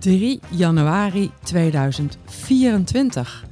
3 0.00 0.40
januari 0.48 1.30
2024. 1.42 3.44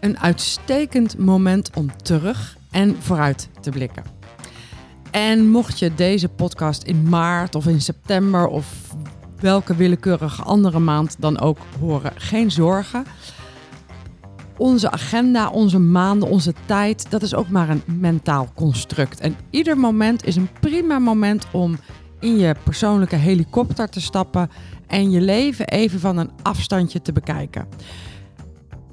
Een 0.00 0.18
uitstekend 0.18 1.18
moment 1.18 1.70
om 1.74 1.90
terug 2.02 2.56
en 2.70 2.96
vooruit 2.98 3.48
te 3.60 3.70
blikken. 3.70 4.04
En 5.10 5.48
mocht 5.48 5.78
je 5.78 5.94
deze 5.94 6.28
podcast 6.28 6.82
in 6.82 7.08
maart 7.08 7.54
of 7.54 7.66
in 7.66 7.80
september 7.80 8.46
of 8.46 8.94
welke 9.40 9.74
willekeurige 9.74 10.42
andere 10.42 10.78
maand 10.78 11.16
dan 11.18 11.40
ook 11.40 11.58
horen, 11.80 12.12
geen 12.16 12.50
zorgen. 12.50 13.04
Onze 14.56 14.90
agenda, 14.90 15.50
onze 15.50 15.78
maanden, 15.78 16.28
onze 16.28 16.52
tijd, 16.66 17.10
dat 17.10 17.22
is 17.22 17.34
ook 17.34 17.48
maar 17.48 17.68
een 17.68 17.82
mentaal 17.86 18.48
construct. 18.54 19.20
En 19.20 19.36
ieder 19.50 19.78
moment 19.78 20.24
is 20.24 20.36
een 20.36 20.48
prima 20.60 20.98
moment 20.98 21.46
om 21.52 21.78
in 22.20 22.38
je 22.38 22.54
persoonlijke 22.62 23.16
helikopter 23.16 23.88
te 23.88 24.00
stappen 24.00 24.50
en 24.86 25.10
je 25.10 25.20
leven 25.20 25.66
even 25.66 26.00
van 26.00 26.16
een 26.16 26.30
afstandje 26.42 27.02
te 27.02 27.12
bekijken. 27.12 27.68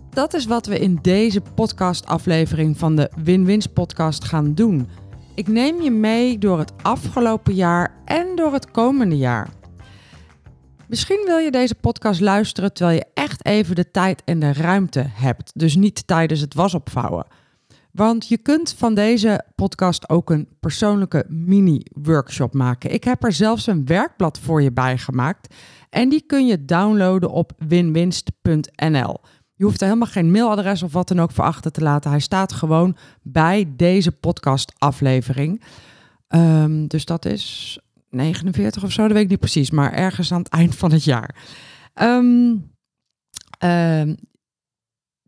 Dat 0.10 0.34
is 0.34 0.46
wat 0.46 0.66
we 0.66 0.80
in 0.80 1.00
deze 1.02 1.42
podcastaflevering 1.56 2.78
van 2.78 2.96
de 2.96 3.12
Win-Wins 3.24 3.68
podcast 3.68 4.24
gaan 4.24 4.54
doen. 4.54 4.88
Ik 5.36 5.48
neem 5.48 5.82
je 5.82 5.92
mee 5.92 6.38
door 6.38 6.60
het 6.60 6.74
afgelopen 6.82 7.54
jaar 7.54 7.96
en 8.06 8.36
door 8.36 8.54
het 8.54 8.72
komende 8.72 9.18
jaar. 9.18 9.50
Misschien 10.88 11.24
wil 11.26 11.38
je 11.38 11.52
deze 11.52 11.76
podcast 11.76 12.22
luisteren 12.22 12.74
terwijl 12.74 12.98
je 12.98 13.06
echt 13.14 13.46
even 13.46 13.76
de 13.76 13.92
tijd 13.92 14.22
en 14.26 14.40
de 14.40 14.54
ruimte 14.54 15.06
hebt, 15.10 15.52
dus 15.56 15.76
niet 15.76 16.08
tijdens 16.08 16.40
het 16.40 16.54
wasopvouwen. 16.54 17.26
Want 17.92 18.28
je 18.28 18.38
kunt 18.38 18.74
van 18.78 18.94
deze 18.94 19.44
podcast 19.56 20.10
ook 20.10 20.30
een 20.30 20.48
persoonlijke 20.60 21.26
mini-workshop 21.28 22.54
maken. 22.54 22.92
Ik 22.94 23.04
heb 23.04 23.24
er 23.24 23.32
zelfs 23.32 23.68
een 23.68 23.86
werkblad 23.86 24.40
voor 24.40 24.62
je 24.62 24.72
bij 24.72 24.98
gemaakt. 24.98 25.56
En 25.94 26.10
die 26.10 26.24
kun 26.26 26.46
je 26.46 26.66
downloaden 26.66 27.32
op 27.32 27.52
winwinst.nl. 27.58 29.20
Je 29.54 29.64
hoeft 29.64 29.82
er 29.82 29.88
helemaal 29.88 30.08
geen 30.08 30.32
mailadres 30.32 30.84
of 30.84 30.94
wat 30.94 31.08
dan 31.08 31.20
ook 31.20 31.32
voor 31.32 31.44
achter 31.44 31.72
te 31.72 31.82
laten. 31.82 32.12
Hij 32.12 32.20
staat 32.20 32.54
gewoon 32.54 32.98
bij 33.22 33.74
deze 33.76 34.12
podcastaflevering. 34.12 35.62
Um, 36.28 36.88
dus 36.88 37.06
dat 37.06 37.26
is 37.26 37.80
49 38.10 38.84
of 38.84 38.92
zo, 38.92 39.02
dat 39.02 39.12
weet 39.12 39.24
ik 39.24 39.30
niet 39.30 39.40
precies, 39.40 39.72
maar 39.72 39.94
ergens 39.94 40.32
aan 40.32 40.40
het 40.40 40.50
eind 40.50 40.76
van 40.76 40.92
het 40.92 41.04
jaar. 41.04 41.36
Um, 42.02 42.72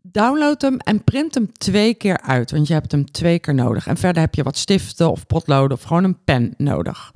download 0.02 0.62
hem 0.62 0.76
en 0.76 1.04
print 1.04 1.34
hem 1.34 1.52
twee 1.52 1.94
keer 1.94 2.20
uit, 2.20 2.50
want 2.50 2.66
je 2.66 2.74
hebt 2.74 2.92
hem 2.92 3.10
twee 3.10 3.38
keer 3.38 3.54
nodig. 3.54 3.86
En 3.86 3.96
verder 3.96 4.22
heb 4.22 4.34
je 4.34 4.42
wat 4.42 4.56
stiften 4.56 5.10
of 5.10 5.26
potloden 5.26 5.76
of 5.76 5.82
gewoon 5.82 6.04
een 6.04 6.24
pen 6.24 6.54
nodig. 6.56 7.12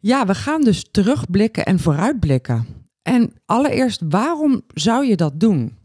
Ja, 0.00 0.26
we 0.26 0.34
gaan 0.34 0.62
dus 0.62 0.88
terugblikken 0.90 1.64
en 1.64 1.78
vooruitblikken. 1.78 2.66
En 3.02 3.32
allereerst, 3.46 4.00
waarom 4.08 4.62
zou 4.74 5.06
je 5.06 5.16
dat 5.16 5.40
doen? 5.40 5.76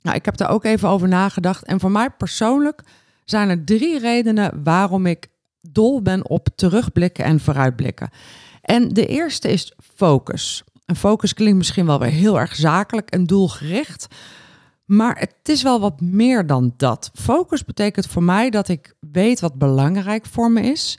Nou, 0.00 0.16
ik 0.16 0.24
heb 0.24 0.40
er 0.40 0.48
ook 0.48 0.64
even 0.64 0.88
over 0.88 1.08
nagedacht. 1.08 1.64
En 1.64 1.80
voor 1.80 1.90
mij 1.90 2.10
persoonlijk 2.10 2.82
zijn 3.24 3.48
er 3.48 3.64
drie 3.64 3.98
redenen 3.98 4.62
waarom 4.62 5.06
ik 5.06 5.28
dol 5.60 6.02
ben 6.02 6.28
op 6.28 6.48
terugblikken 6.54 7.24
en 7.24 7.40
vooruitblikken. 7.40 8.10
En 8.62 8.88
de 8.88 9.06
eerste 9.06 9.48
is 9.48 9.72
focus. 9.94 10.64
En 10.84 10.96
focus 10.96 11.34
klinkt 11.34 11.58
misschien 11.58 11.86
wel 11.86 11.98
weer 11.98 12.10
heel 12.10 12.40
erg 12.40 12.54
zakelijk 12.54 13.10
en 13.10 13.24
doelgericht. 13.24 14.06
Maar 14.84 15.18
het 15.18 15.48
is 15.48 15.62
wel 15.62 15.80
wat 15.80 16.00
meer 16.00 16.46
dan 16.46 16.74
dat. 16.76 17.10
Focus 17.14 17.64
betekent 17.64 18.06
voor 18.06 18.22
mij 18.22 18.50
dat 18.50 18.68
ik 18.68 18.94
weet 19.00 19.40
wat 19.40 19.54
belangrijk 19.54 20.26
voor 20.26 20.50
me 20.50 20.62
is. 20.62 20.98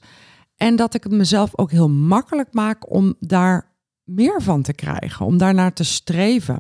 En 0.60 0.76
dat 0.76 0.94
ik 0.94 1.04
het 1.04 1.12
mezelf 1.12 1.58
ook 1.58 1.72
heel 1.72 1.90
makkelijk 1.90 2.54
maak 2.54 2.92
om 2.92 3.16
daar 3.20 3.72
meer 4.04 4.42
van 4.42 4.62
te 4.62 4.74
krijgen. 4.74 5.26
Om 5.26 5.38
daarnaar 5.38 5.74
te 5.74 5.84
streven. 5.84 6.60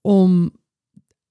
Om 0.00 0.50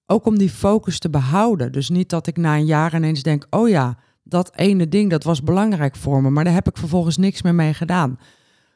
ook 0.05 0.25
om 0.25 0.37
die 0.37 0.49
focus 0.49 0.99
te 0.99 1.09
behouden. 1.09 1.71
Dus 1.71 1.89
niet 1.89 2.09
dat 2.09 2.27
ik 2.27 2.37
na 2.37 2.55
een 2.55 2.65
jaar 2.65 2.95
ineens 2.95 3.23
denk: 3.23 3.47
oh 3.49 3.69
ja, 3.69 3.97
dat 4.23 4.55
ene 4.55 4.87
ding 4.87 5.09
dat 5.09 5.23
was 5.23 5.43
belangrijk 5.43 5.95
voor 5.95 6.21
me. 6.21 6.29
Maar 6.29 6.43
daar 6.43 6.53
heb 6.53 6.67
ik 6.67 6.77
vervolgens 6.77 7.17
niks 7.17 7.41
meer 7.41 7.55
mee 7.55 7.73
gedaan. 7.73 8.19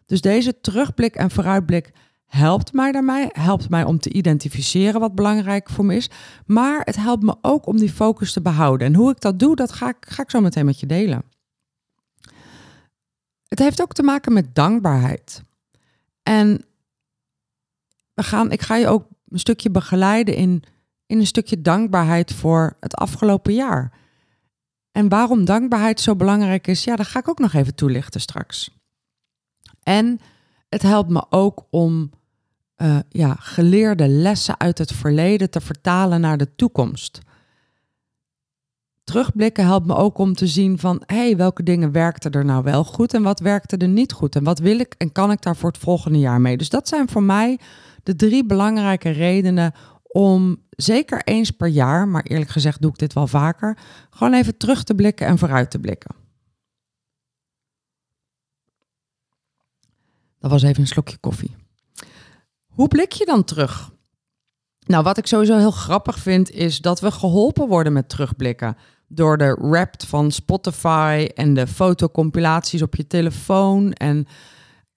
Dus 0.06 0.22
deze 0.22 0.62
terugblik 0.62 1.16
en 1.16 1.32
vooruitblik 1.32 1.92
helpt 2.26 2.74
mij 2.74 2.92
daarmee. 2.92 3.28
Helpt 3.32 3.70
mij 3.70 3.84
om 3.84 4.00
te 4.00 4.14
identificeren 4.14 5.00
wat 5.00 5.16
belangrijk 5.16 5.70
voor 5.70 5.86
me 5.86 5.96
is. 5.96 6.10
Maar 6.46 6.82
het 6.84 6.96
helpt 6.96 7.24
me 7.24 7.36
ook 7.42 7.66
om 7.66 7.78
die 7.78 7.92
focus 7.92 8.34
te 8.34 8.42
behouden. 8.42 8.88
En 8.88 8.96
hoe 8.96 9.12
ik 9.12 9.22
dat 9.22 9.40
doe, 9.40 9.56
dat 9.56 9.72
ga 9.72 9.90
ik, 9.90 9.98
ga 10.00 10.22
ik 10.22 10.30
zo 10.30 10.42
meteen 10.42 10.66
met 10.66 10.80
je 10.80 10.86
delen. 10.86 11.24
Het 13.52 13.60
heeft 13.60 13.82
ook 13.82 13.94
te 13.94 14.04
maken 14.04 14.34
met 14.34 14.56
dankbaarheid. 14.56 15.44
En 16.24 16.66
we 18.14 18.24
gaan, 18.24 18.52
ik 18.52 18.62
ga 18.62 18.76
je 18.76 18.88
ook 18.88 19.08
een 19.28 19.40
stukje 19.40 19.70
begeleiden 19.70 20.36
in, 20.36 20.64
in 21.06 21.20
een 21.20 21.28
stukje 21.28 21.62
dankbaarheid 21.62 22.34
voor 22.34 22.78
het 22.80 22.96
afgelopen 22.96 23.54
jaar. 23.54 23.98
En 24.92 25.10
waarom 25.10 25.46
dankbaarheid 25.46 26.00
zo 26.00 26.16
belangrijk 26.16 26.68
is, 26.68 26.84
ja, 26.84 26.96
dat 26.96 27.08
ga 27.08 27.20
ik 27.20 27.30
ook 27.30 27.40
nog 27.40 27.54
even 27.54 27.76
toelichten 27.76 28.22
straks. 28.22 28.78
En 29.84 30.20
het 30.70 30.82
helpt 30.82 31.10
me 31.10 31.26
ook 31.30 31.66
om 31.70 32.12
uh, 32.78 33.00
ja, 33.10 33.36
geleerde 33.40 34.08
lessen 34.08 34.60
uit 34.60 34.78
het 34.78 34.92
verleden 34.92 35.50
te 35.50 35.62
vertalen 35.62 36.22
naar 36.22 36.38
de 36.38 36.56
toekomst. 36.56 37.20
Terugblikken 39.04 39.66
helpt 39.66 39.86
me 39.86 39.96
ook 39.96 40.18
om 40.18 40.34
te 40.34 40.48
zien 40.48 40.80
van 40.80 41.04
hé, 41.06 41.16
hey, 41.16 41.38
welke 41.38 41.64
dingen 41.64 41.92
werkten 41.92 42.32
er 42.32 42.46
nou 42.46 42.64
wel 42.64 42.84
goed 42.84 43.14
en 43.14 43.24
wat 43.24 43.40
werkte 43.40 43.78
er 43.78 43.88
niet 43.88 44.12
goed 44.12 44.36
en 44.36 44.44
wat 44.44 44.60
wil 44.60 44.80
ik 44.80 44.96
en 44.98 45.12
kan 45.12 45.32
ik 45.32 45.42
daar 45.42 45.56
voor 45.56 45.70
het 45.70 45.82
volgende 45.82 46.20
jaar 46.20 46.42
mee. 46.42 46.58
Dus 46.58 46.70
dat 46.70 46.88
zijn 46.88 47.10
voor 47.10 47.24
mij 47.24 47.60
de 48.04 48.16
drie 48.16 48.46
belangrijke 48.46 49.10
redenen 49.10 49.74
om 50.04 50.64
zeker 50.70 51.24
eens 51.24 51.52
per 51.52 51.68
jaar, 51.68 52.08
maar 52.08 52.24
eerlijk 52.24 52.50
gezegd 52.50 52.82
doe 52.82 52.92
ik 52.92 52.98
dit 52.98 53.14
wel 53.14 53.28
vaker, 53.28 53.78
gewoon 54.10 54.34
even 54.34 54.58
terug 54.58 54.84
te 54.84 54.96
blikken 54.96 55.28
en 55.28 55.38
vooruit 55.38 55.72
te 55.72 55.80
blikken. 55.80 56.16
Dat 60.40 60.52
was 60.52 60.64
even 60.64 60.82
een 60.82 60.88
slokje 60.88 61.18
koffie. 61.18 61.56
Hoe 62.68 62.88
blik 62.88 63.12
je 63.12 63.26
dan 63.26 63.44
terug? 63.44 63.92
Nou, 64.86 65.04
wat 65.04 65.18
ik 65.18 65.28
sowieso 65.28 65.58
heel 65.58 65.72
grappig 65.72 66.20
vind, 66.20 66.52
is 66.52 66.80
dat 66.80 67.00
we 67.00 67.12
geholpen 67.12 67.68
worden 67.68 67.94
met 67.94 68.10
terugblikken. 68.10 68.78
Door 69.08 69.38
de 69.38 69.50
rap 69.50 69.94
van 70.08 70.32
Spotify 70.32 71.28
en 71.36 71.54
de 71.54 71.68
fotocompilaties 71.68 72.82
op 72.82 72.96
je 72.96 73.08
telefoon 73.08 73.94
en 73.94 74.28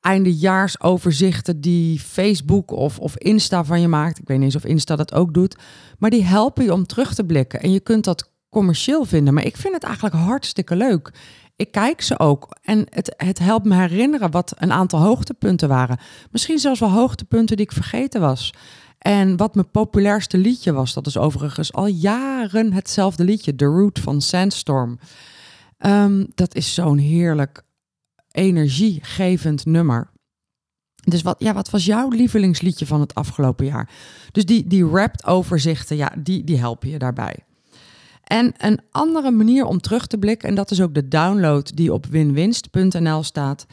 eindejaarsoverzichten 0.00 1.61
die 1.61 2.00
Facebook 2.00 2.71
of, 2.71 2.99
of 2.99 3.19
Insta 3.19 3.65
van 3.65 3.81
je 3.81 3.89
maakt. 3.89 4.19
Ik 4.19 4.28
weet 4.28 4.37
niet 4.37 4.47
eens 4.47 4.65
of 4.65 4.71
Insta 4.71 4.97
dat 4.97 5.15
ook 5.15 5.34
doet. 5.34 5.56
Maar 5.99 6.11
die 6.11 6.25
helpen 6.25 6.65
je 6.65 6.73
om 6.73 6.87
terug 6.87 7.15
te 7.15 7.25
blikken. 7.25 7.61
En 7.61 7.73
je 7.73 7.81
kunt 7.81 8.05
dat 8.05 8.31
commercieel 8.49 9.05
vinden. 9.05 9.34
Maar 9.34 9.44
ik 9.44 9.56
vind 9.56 9.75
het 9.75 9.83
eigenlijk 9.83 10.15
hartstikke 10.15 10.77
leuk. 10.77 11.12
Ik 11.56 11.70
kijk 11.70 12.00
ze 12.00 12.19
ook 12.19 12.56
en 12.62 12.87
het, 12.88 13.14
het 13.17 13.38
helpt 13.38 13.64
me 13.64 13.75
herinneren 13.75 14.31
wat 14.31 14.55
een 14.56 14.73
aantal 14.73 15.00
hoogtepunten 15.00 15.69
waren. 15.69 15.99
Misschien 16.31 16.58
zelfs 16.58 16.81
wel 16.81 16.91
hoogtepunten 16.91 17.56
die 17.56 17.67
ik 17.67 17.73
vergeten 17.73 18.20
was. 18.20 18.53
En 19.06 19.37
wat 19.37 19.55
mijn 19.55 19.71
populairste 19.71 20.39
liedje 20.39 20.73
was, 20.73 20.95
dat 20.95 21.06
is 21.06 21.17
overigens 21.17 21.73
al 21.73 21.87
jaren 21.87 22.73
hetzelfde 22.73 23.25
liedje, 23.25 23.55
The 23.55 23.65
Root 23.65 23.99
van 23.99 24.21
Sandstorm. 24.21 24.99
Um, 25.79 26.27
dat 26.35 26.55
is 26.55 26.75
zo'n 26.75 26.99
heerlijk 26.99 27.62
energiegevend 28.31 29.67
nummer. 29.67 30.11
Dus 31.03 31.23
wat, 31.23 31.37
ja, 31.39 31.55
wat 31.55 31.71
was 31.71 31.85
jouw 31.85 32.09
lievelingsliedje 32.09 32.87
van 32.87 33.01
het 33.01 33.15
afgelopen 33.15 33.67
jaar? 33.67 33.91
Dus 34.33 34.45
die, 34.45 34.67
die 34.67 34.87
rapt 34.87 35.27
overzichten, 35.27 35.97
ja, 35.97 36.12
die, 36.19 36.45
die 36.45 36.59
helpen 36.59 36.89
je 36.89 36.99
daarbij. 36.99 37.37
En 38.23 38.53
een 38.56 38.81
andere 38.91 39.31
manier 39.31 39.65
om 39.65 39.81
terug 39.81 40.06
te 40.06 40.19
blikken, 40.19 40.49
en 40.49 40.55
dat 40.55 40.71
is 40.71 40.81
ook 40.81 40.95
de 40.95 41.09
download 41.09 41.77
die 41.77 41.93
op 41.93 42.06
winwinst.nl 42.06 43.23
staat, 43.23 43.67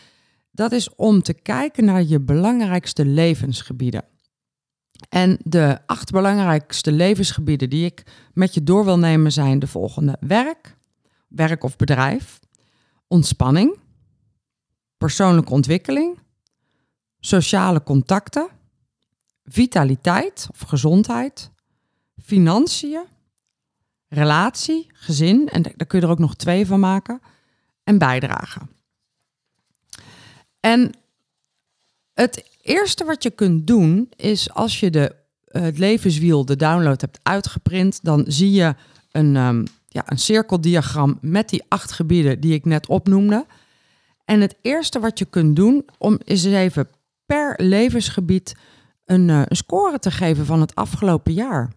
dat 0.51 0.71
is 0.71 0.95
om 0.95 1.21
te 1.21 1.33
kijken 1.33 1.85
naar 1.85 2.03
je 2.03 2.19
belangrijkste 2.19 3.05
levensgebieden. 3.05 4.09
En 5.09 5.37
de 5.43 5.79
acht 5.85 6.11
belangrijkste 6.11 6.91
levensgebieden 6.91 7.69
die 7.69 7.85
ik 7.85 8.03
met 8.33 8.53
je 8.53 8.63
door 8.63 8.85
wil 8.85 8.99
nemen 8.99 9.31
zijn 9.31 9.59
de 9.59 9.67
volgende: 9.67 10.17
werk, 10.19 10.77
werk 11.27 11.63
of 11.63 11.75
bedrijf, 11.75 12.39
ontspanning, 13.07 13.77
persoonlijke 14.97 15.51
ontwikkeling, 15.51 16.19
sociale 17.19 17.83
contacten, 17.83 18.49
vitaliteit 19.43 20.47
of 20.51 20.59
gezondheid, 20.59 21.51
financiën, 22.23 23.03
relatie, 24.07 24.87
gezin, 24.93 25.49
en 25.49 25.61
daar 25.61 25.87
kun 25.87 25.99
je 25.99 26.05
er 26.05 26.11
ook 26.11 26.19
nog 26.19 26.35
twee 26.35 26.65
van 26.65 26.79
maken, 26.79 27.21
en 27.83 27.97
bijdragen. 27.97 28.69
En 30.59 30.91
het 32.13 32.50
eerste 32.61 33.05
wat 33.05 33.23
je 33.23 33.29
kunt 33.29 33.67
doen 33.67 34.09
is 34.15 34.53
als 34.53 34.79
je 34.79 34.89
de, 34.89 35.15
het 35.45 35.77
levenswiel, 35.77 36.45
de 36.45 36.55
download 36.55 37.01
hebt 37.01 37.19
uitgeprint, 37.23 37.99
dan 38.03 38.23
zie 38.27 38.51
je 38.51 38.75
een, 39.11 39.35
um, 39.35 39.63
ja, 39.87 40.03
een 40.05 40.19
cirkeldiagram 40.19 41.17
met 41.21 41.49
die 41.49 41.63
acht 41.67 41.91
gebieden 41.91 42.39
die 42.39 42.53
ik 42.53 42.65
net 42.65 42.87
opnoemde. 42.87 43.45
En 44.25 44.41
het 44.41 44.55
eerste 44.61 44.99
wat 44.99 45.19
je 45.19 45.25
kunt 45.25 45.55
doen 45.55 45.85
om 45.97 46.19
is 46.23 46.45
even 46.45 46.87
per 47.25 47.53
levensgebied 47.57 48.55
een, 49.05 49.27
uh, 49.27 49.41
een 49.45 49.55
score 49.55 49.99
te 49.99 50.11
geven 50.11 50.45
van 50.45 50.61
het 50.61 50.75
afgelopen 50.75 51.33
jaar. 51.33 51.71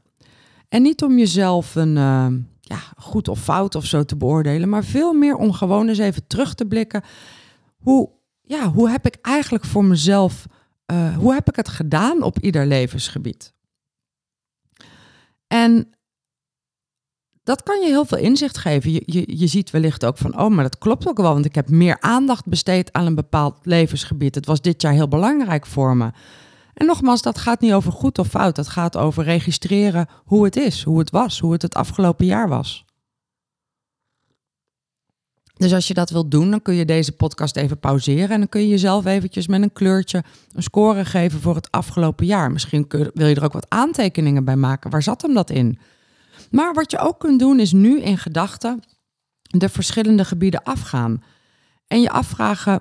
En 0.68 0.82
niet 0.82 1.02
om 1.02 1.18
jezelf 1.18 1.74
een 1.74 1.96
uh, 1.96 2.26
ja, 2.60 2.78
goed 2.96 3.28
of 3.28 3.40
fout 3.40 3.74
of 3.74 3.84
zo 3.84 4.04
te 4.04 4.16
beoordelen, 4.16 4.68
maar 4.68 4.84
veel 4.84 5.12
meer 5.12 5.36
om 5.36 5.52
gewoon 5.52 5.88
eens 5.88 5.98
even 5.98 6.26
terug 6.26 6.54
te 6.54 6.66
blikken. 6.66 7.02
Hoe, 7.76 8.10
ja, 8.42 8.68
hoe 8.72 8.90
heb 8.90 9.06
ik 9.06 9.16
eigenlijk 9.22 9.64
voor 9.64 9.84
mezelf, 9.84 10.46
uh, 10.92 11.16
hoe 11.16 11.32
heb 11.32 11.48
ik 11.48 11.56
het 11.56 11.68
gedaan 11.68 12.22
op 12.22 12.38
ieder 12.38 12.66
levensgebied? 12.66 13.52
En 15.46 15.94
dat 17.42 17.62
kan 17.62 17.80
je 17.80 17.86
heel 17.86 18.04
veel 18.04 18.18
inzicht 18.18 18.58
geven. 18.58 18.92
Je, 18.92 19.02
je, 19.06 19.38
je 19.38 19.46
ziet 19.46 19.70
wellicht 19.70 20.04
ook 20.04 20.18
van, 20.18 20.38
oh, 20.38 20.50
maar 20.50 20.64
dat 20.64 20.78
klopt 20.78 21.08
ook 21.08 21.16
wel, 21.16 21.32
want 21.32 21.44
ik 21.44 21.54
heb 21.54 21.68
meer 21.68 22.00
aandacht 22.00 22.46
besteed 22.46 22.92
aan 22.92 23.06
een 23.06 23.14
bepaald 23.14 23.58
levensgebied. 23.62 24.34
Het 24.34 24.46
was 24.46 24.60
dit 24.60 24.82
jaar 24.82 24.92
heel 24.92 25.08
belangrijk 25.08 25.66
voor 25.66 25.96
me. 25.96 26.10
En 26.74 26.86
nogmaals, 26.86 27.22
dat 27.22 27.38
gaat 27.38 27.60
niet 27.60 27.72
over 27.72 27.92
goed 27.92 28.18
of 28.18 28.28
fout. 28.28 28.56
Dat 28.56 28.68
gaat 28.68 28.96
over 28.96 29.24
registreren 29.24 30.08
hoe 30.24 30.44
het 30.44 30.56
is, 30.56 30.82
hoe 30.82 30.98
het 30.98 31.10
was, 31.10 31.38
hoe 31.40 31.52
het 31.52 31.62
het 31.62 31.74
afgelopen 31.74 32.26
jaar 32.26 32.48
was. 32.48 32.84
Dus 35.54 35.72
als 35.72 35.88
je 35.88 35.94
dat 35.94 36.10
wilt 36.10 36.30
doen, 36.30 36.50
dan 36.50 36.62
kun 36.62 36.74
je 36.74 36.84
deze 36.84 37.12
podcast 37.12 37.56
even 37.56 37.78
pauzeren 37.78 38.30
en 38.30 38.38
dan 38.38 38.48
kun 38.48 38.60
je 38.60 38.68
jezelf 38.68 39.04
eventjes 39.04 39.46
met 39.46 39.62
een 39.62 39.72
kleurtje 39.72 40.24
een 40.52 40.62
score 40.62 41.04
geven 41.04 41.40
voor 41.40 41.54
het 41.54 41.70
afgelopen 41.70 42.26
jaar. 42.26 42.52
Misschien 42.52 42.84
wil 42.88 43.26
je 43.26 43.34
er 43.34 43.44
ook 43.44 43.52
wat 43.52 43.70
aantekeningen 43.70 44.44
bij 44.44 44.56
maken. 44.56 44.90
Waar 44.90 45.02
zat 45.02 45.22
hem 45.22 45.34
dat 45.34 45.50
in? 45.50 45.78
Maar 46.50 46.74
wat 46.74 46.90
je 46.90 46.98
ook 46.98 47.18
kunt 47.20 47.38
doen 47.38 47.60
is 47.60 47.72
nu 47.72 48.00
in 48.00 48.18
gedachten 48.18 48.82
de 49.42 49.68
verschillende 49.68 50.24
gebieden 50.24 50.62
afgaan. 50.62 51.22
En 51.86 52.00
je 52.00 52.10
afvragen, 52.10 52.80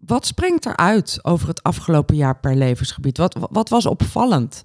wat 0.00 0.26
springt 0.26 0.66
eruit 0.66 1.18
over 1.22 1.48
het 1.48 1.62
afgelopen 1.62 2.16
jaar 2.16 2.40
per 2.40 2.56
levensgebied? 2.56 3.18
Wat, 3.18 3.36
wat 3.50 3.68
was 3.68 3.86
opvallend? 3.86 4.62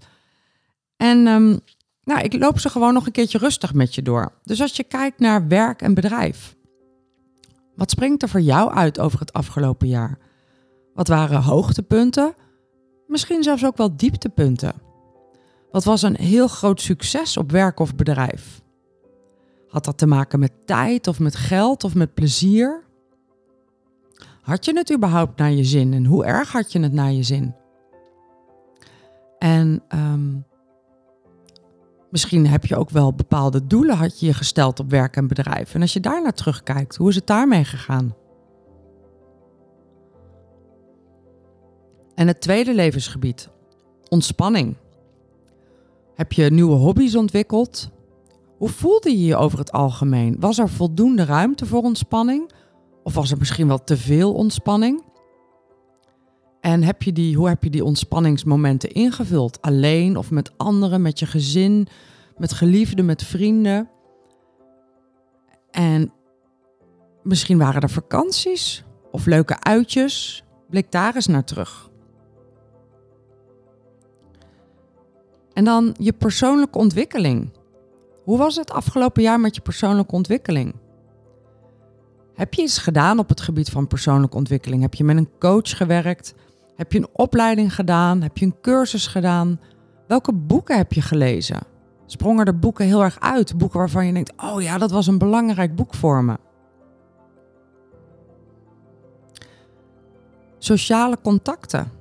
En 0.98 1.28
um, 1.28 1.60
nou, 2.04 2.22
ik 2.22 2.34
loop 2.34 2.60
ze 2.60 2.70
gewoon 2.70 2.94
nog 2.94 3.06
een 3.06 3.12
keertje 3.12 3.38
rustig 3.38 3.74
met 3.74 3.96
je 3.96 4.02
door. 4.02 4.32
Dus 4.44 4.62
als 4.62 4.76
je 4.76 4.84
kijkt 4.84 5.20
naar 5.20 5.48
werk 5.48 5.82
en 5.82 5.94
bedrijf, 5.94 6.56
wat 7.82 7.92
springt 7.92 8.22
er 8.22 8.30
voor 8.30 8.42
jou 8.42 8.72
uit 8.72 9.00
over 9.00 9.20
het 9.20 9.34
afgelopen 9.34 9.88
jaar? 9.88 10.18
Wat 10.94 11.08
waren 11.08 11.42
hoogtepunten? 11.42 12.34
Misschien 13.08 13.44
zelfs 13.44 13.66
ook 13.66 13.78
wel 13.78 13.96
dieptepunten. 13.96 14.74
Wat 15.72 15.84
was 15.84 16.02
een 16.02 16.16
heel 16.16 16.48
groot 16.48 16.82
succes 16.82 17.38
op 17.38 17.52
werk 17.52 17.80
of 17.80 17.96
bedrijf? 17.96 18.62
Had 19.68 19.86
dat 19.86 19.98
te 19.98 20.06
maken 20.06 20.40
met 20.40 20.52
tijd 20.66 21.08
of 21.08 21.20
met 21.20 21.36
geld 21.36 21.84
of 21.84 21.96
met 21.96 22.14
plezier? 22.14 22.84
Had 24.42 24.66
je 24.66 24.78
het 24.78 24.94
überhaupt 24.94 25.38
naar 25.38 25.52
je 25.52 25.64
zin 25.64 25.94
en 25.94 26.06
hoe 26.06 26.26
erg 26.26 26.52
had 26.52 26.72
je 26.72 26.80
het 26.80 26.94
naar 26.94 27.12
je 27.12 27.24
zin? 27.24 27.56
En 29.38 29.84
um, 29.90 30.46
misschien 32.12 32.48
heb 32.48 32.66
je 32.66 32.76
ook 32.76 32.90
wel 32.90 33.14
bepaalde 33.14 33.68
doelen 33.68 33.98
had 33.98 34.20
je 34.20 34.26
je 34.26 34.34
gesteld 34.34 34.80
op 34.80 34.90
werk 34.90 35.16
en 35.16 35.28
bedrijf. 35.28 35.74
En 35.74 35.82
als 35.82 35.94
je 35.94 36.00
daar 36.00 36.22
naar 36.22 36.34
terugkijkt, 36.34 36.96
hoe 36.96 37.10
is 37.10 37.16
het 37.16 37.28
daarmee 37.28 37.64
gegaan? 37.64 38.16
En 42.16 42.28
het 42.28 42.42
tweede 42.42 42.74
levensgebied, 42.74 43.50
ontspanning. 44.10 44.76
Heb 46.16 46.32
je 46.32 46.52
nieuwe 46.52 46.76
hobby's 46.76 47.16
ontwikkeld? 47.16 47.90
Hoe 48.58 48.70
voelde 48.70 49.10
je 49.10 49.26
je 49.26 49.36
over 49.36 49.60
het 49.60 49.72
algemeen? 49.72 50.36
Was 50.40 50.58
er 50.58 50.70
voldoende 50.70 51.26
ruimte 51.26 51.66
voor 51.66 51.82
ontspanning? 51.82 52.52
Of 53.04 53.14
was 53.14 53.32
er 53.32 53.38
misschien 53.38 53.68
wel 53.68 53.84
te 53.84 53.98
veel 53.98 54.34
ontspanning? 54.34 55.04
En 56.62 56.84
heb 56.84 57.04
je 57.04 57.14
die, 57.14 57.36
hoe 57.36 57.48
heb 57.48 57.64
je 57.64 57.70
die 57.70 57.84
ontspanningsmomenten 57.84 58.92
ingevuld? 58.92 59.62
Alleen 59.62 60.18
of 60.18 60.32
met 60.32 60.58
anderen, 60.58 61.02
met 61.02 61.20
je 61.20 61.26
gezin, 61.26 61.88
met 62.38 62.54
geliefden, 62.54 63.06
met 63.06 63.24
vrienden? 63.24 63.90
En 65.72 66.14
misschien 67.24 67.58
waren 67.58 67.82
er 67.82 67.90
vakanties 67.90 68.84
of 69.12 69.26
leuke 69.26 69.60
uitjes. 69.60 70.44
Blik 70.70 70.92
daar 70.92 71.16
eens 71.16 71.28
naar 71.28 71.44
terug. 71.44 71.90
En 75.54 75.64
dan 75.64 75.96
je 75.98 76.14
persoonlijke 76.14 76.78
ontwikkeling. 76.78 77.52
Hoe 78.24 78.38
was 78.38 78.56
het 78.56 78.72
afgelopen 78.72 79.22
jaar 79.22 79.40
met 79.40 79.56
je 79.56 79.62
persoonlijke 79.62 80.16
ontwikkeling? 80.16 80.76
Heb 82.34 82.54
je 82.54 82.62
iets 82.62 82.78
gedaan 82.78 83.20
op 83.20 83.30
het 83.30 83.42
gebied 83.42 83.70
van 83.70 83.88
persoonlijke 83.88 84.38
ontwikkeling? 84.38 84.82
Heb 84.82 84.94
je 84.94 85.04
met 85.04 85.18
een 85.18 85.30
coach 85.40 85.78
gewerkt? 85.78 86.34
Heb 86.82 86.92
je 86.92 87.00
een 87.00 87.10
opleiding 87.14 87.76
gedaan? 87.76 88.22
Heb 88.22 88.38
je 88.38 88.46
een 88.46 88.62
cursus 88.62 89.08
gedaan? 89.08 89.60
Welke 90.08 90.34
boeken 90.34 90.78
heb 90.78 90.94
je 90.94 91.02
gelezen? 91.02 91.60
Sprongen 92.06 92.46
er 92.46 92.60
boeken 92.60 92.86
heel 92.86 93.04
erg 93.04 93.20
uit? 93.20 93.58
Boeken 93.58 93.80
waarvan 93.80 94.06
je 94.06 94.14
denkt: 94.14 94.34
oh 94.38 94.62
ja, 94.62 94.78
dat 94.78 94.92
was 94.92 95.08
een 95.08 95.18
belangrijk 95.18 95.76
boek 95.76 95.94
voor 95.94 96.24
me. 96.24 96.38
Sociale 100.58 101.18
contacten. 101.24 101.92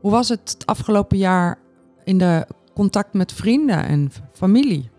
Hoe 0.00 0.10
was 0.10 0.28
het 0.28 0.50
het 0.52 0.66
afgelopen 0.66 1.18
jaar 1.18 1.58
in 2.04 2.18
de 2.18 2.46
contact 2.74 3.12
met 3.12 3.32
vrienden 3.32 3.86
en 3.86 4.10
familie? 4.32 4.90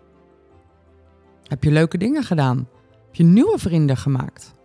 Heb 1.42 1.64
je 1.64 1.70
leuke 1.70 1.98
dingen 1.98 2.22
gedaan? 2.22 2.68
Heb 3.06 3.14
je 3.14 3.24
nieuwe 3.24 3.58
vrienden 3.58 3.96
gemaakt? 3.96 4.56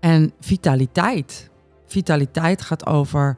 En 0.00 0.32
vitaliteit. 0.40 1.50
Vitaliteit 1.86 2.62
gaat 2.62 2.86
over 2.86 3.36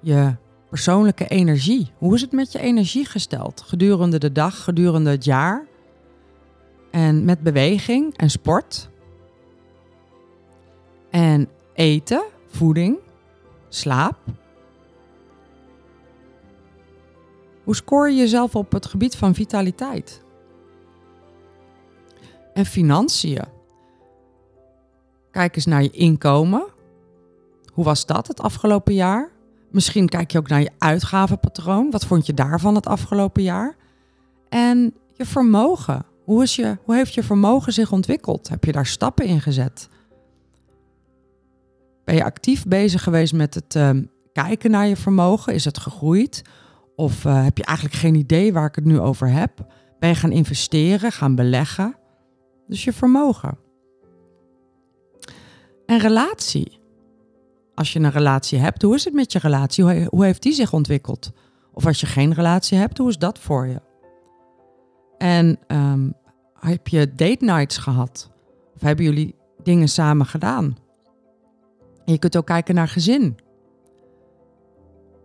je 0.00 0.36
persoonlijke 0.68 1.26
energie. 1.26 1.92
Hoe 1.98 2.14
is 2.14 2.20
het 2.20 2.32
met 2.32 2.52
je 2.52 2.58
energie 2.58 3.04
gesteld 3.04 3.60
gedurende 3.66 4.18
de 4.18 4.32
dag, 4.32 4.64
gedurende 4.64 5.10
het 5.10 5.24
jaar? 5.24 5.66
En 6.90 7.24
met 7.24 7.40
beweging 7.40 8.16
en 8.16 8.30
sport. 8.30 8.90
En 11.10 11.48
eten, 11.72 12.24
voeding, 12.46 12.98
slaap. 13.68 14.16
Hoe 17.64 17.76
scoor 17.76 18.10
je 18.10 18.16
jezelf 18.16 18.56
op 18.56 18.72
het 18.72 18.86
gebied 18.86 19.16
van 19.16 19.34
vitaliteit? 19.34 20.22
En 22.54 22.66
financiën. 22.66 23.57
Kijk 25.30 25.56
eens 25.56 25.66
naar 25.66 25.82
je 25.82 25.90
inkomen. 25.90 26.66
Hoe 27.72 27.84
was 27.84 28.06
dat 28.06 28.26
het 28.26 28.40
afgelopen 28.40 28.94
jaar? 28.94 29.30
Misschien 29.70 30.08
kijk 30.08 30.30
je 30.30 30.38
ook 30.38 30.48
naar 30.48 30.60
je 30.60 30.70
uitgavenpatroon. 30.78 31.90
Wat 31.90 32.06
vond 32.06 32.26
je 32.26 32.34
daarvan 32.34 32.74
het 32.74 32.86
afgelopen 32.86 33.42
jaar? 33.42 33.76
En 34.48 34.94
je 35.14 35.24
vermogen. 35.24 36.04
Hoe, 36.24 36.42
is 36.42 36.56
je, 36.56 36.76
hoe 36.84 36.94
heeft 36.94 37.14
je 37.14 37.22
vermogen 37.22 37.72
zich 37.72 37.92
ontwikkeld? 37.92 38.48
Heb 38.48 38.64
je 38.64 38.72
daar 38.72 38.86
stappen 38.86 39.24
in 39.24 39.40
gezet? 39.40 39.88
Ben 42.04 42.14
je 42.14 42.24
actief 42.24 42.66
bezig 42.66 43.02
geweest 43.02 43.32
met 43.32 43.54
het 43.54 43.74
uh, 43.74 43.90
kijken 44.32 44.70
naar 44.70 44.86
je 44.86 44.96
vermogen? 44.96 45.54
Is 45.54 45.64
het 45.64 45.78
gegroeid? 45.78 46.42
Of 46.96 47.24
uh, 47.24 47.44
heb 47.44 47.58
je 47.58 47.64
eigenlijk 47.64 47.96
geen 47.96 48.14
idee 48.14 48.52
waar 48.52 48.66
ik 48.66 48.74
het 48.74 48.84
nu 48.84 49.00
over 49.00 49.30
heb? 49.30 49.66
Ben 49.98 50.08
je 50.08 50.14
gaan 50.14 50.32
investeren, 50.32 51.12
gaan 51.12 51.34
beleggen? 51.34 51.96
Dus 52.66 52.84
je 52.84 52.92
vermogen. 52.92 53.58
En 55.88 55.98
relatie. 55.98 56.80
Als 57.74 57.92
je 57.92 57.98
een 57.98 58.10
relatie 58.10 58.58
hebt, 58.58 58.82
hoe 58.82 58.94
is 58.94 59.04
het 59.04 59.14
met 59.14 59.32
je 59.32 59.38
relatie? 59.38 60.06
Hoe 60.06 60.24
heeft 60.24 60.42
die 60.42 60.52
zich 60.52 60.72
ontwikkeld? 60.72 61.32
Of 61.72 61.86
als 61.86 62.00
je 62.00 62.06
geen 62.06 62.34
relatie 62.34 62.78
hebt, 62.78 62.98
hoe 62.98 63.08
is 63.08 63.18
dat 63.18 63.38
voor 63.38 63.66
je? 63.66 63.80
En 65.18 65.58
um, 65.66 66.14
heb 66.54 66.88
je 66.88 67.14
date 67.14 67.44
nights 67.44 67.76
gehad? 67.76 68.30
Of 68.74 68.80
hebben 68.80 69.04
jullie 69.04 69.34
dingen 69.62 69.88
samen 69.88 70.26
gedaan? 70.26 70.76
Je 72.04 72.18
kunt 72.18 72.36
ook 72.36 72.46
kijken 72.46 72.74
naar 72.74 72.88
gezin. 72.88 73.36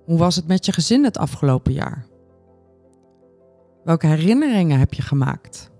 Hoe 0.05 0.17
was 0.17 0.36
het 0.36 0.48
met 0.48 0.65
je 0.65 0.72
gezin 0.72 1.03
het 1.03 1.17
afgelopen 1.17 1.74
jaar? 1.74 2.05
Welke 3.84 4.08
herinneringen 4.08 4.79
heb 4.79 4.93
je 4.93 5.01
gemaakt? 5.01 5.72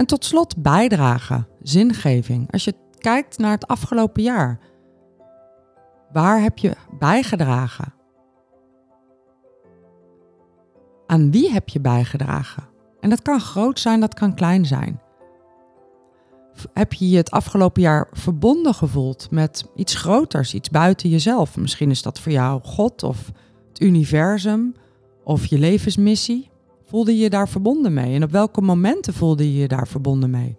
En 0.00 0.06
tot 0.06 0.24
slot 0.24 0.62
bijdragen, 0.62 1.48
zingeving. 1.62 2.52
Als 2.52 2.64
je 2.64 2.74
kijkt 2.98 3.38
naar 3.38 3.50
het 3.50 3.66
afgelopen 3.66 4.22
jaar, 4.22 4.58
Waar 6.12 6.42
heb 6.42 6.58
je 6.58 6.76
bijgedragen? 6.98 7.94
Aan 11.06 11.30
wie 11.30 11.50
heb 11.50 11.68
je 11.68 11.80
bijgedragen? 11.80 12.68
En 13.00 13.10
dat 13.10 13.22
kan 13.22 13.40
groot 13.40 13.80
zijn, 13.80 14.00
dat 14.00 14.14
kan 14.14 14.34
klein 14.34 14.66
zijn. 14.66 15.00
Heb 16.72 16.92
je 16.92 17.08
je 17.08 17.16
het 17.16 17.30
afgelopen 17.30 17.82
jaar 17.82 18.08
verbonden 18.12 18.74
gevoeld 18.74 19.30
met 19.30 19.64
iets 19.74 19.94
groters, 19.94 20.54
iets 20.54 20.70
buiten 20.70 21.08
jezelf? 21.08 21.56
Misschien 21.56 21.90
is 21.90 22.02
dat 22.02 22.20
voor 22.20 22.32
jou 22.32 22.60
God 22.64 23.02
of 23.02 23.32
het 23.68 23.80
universum 23.80 24.74
of 25.24 25.46
je 25.46 25.58
levensmissie. 25.58 26.49
Voelde 26.90 27.12
je 27.12 27.18
je 27.18 27.30
daar 27.30 27.48
verbonden 27.48 27.92
mee? 27.92 28.14
En 28.14 28.22
op 28.22 28.30
welke 28.30 28.60
momenten 28.60 29.14
voelde 29.14 29.52
je 29.52 29.60
je 29.60 29.68
daar 29.68 29.88
verbonden 29.88 30.30
mee? 30.30 30.58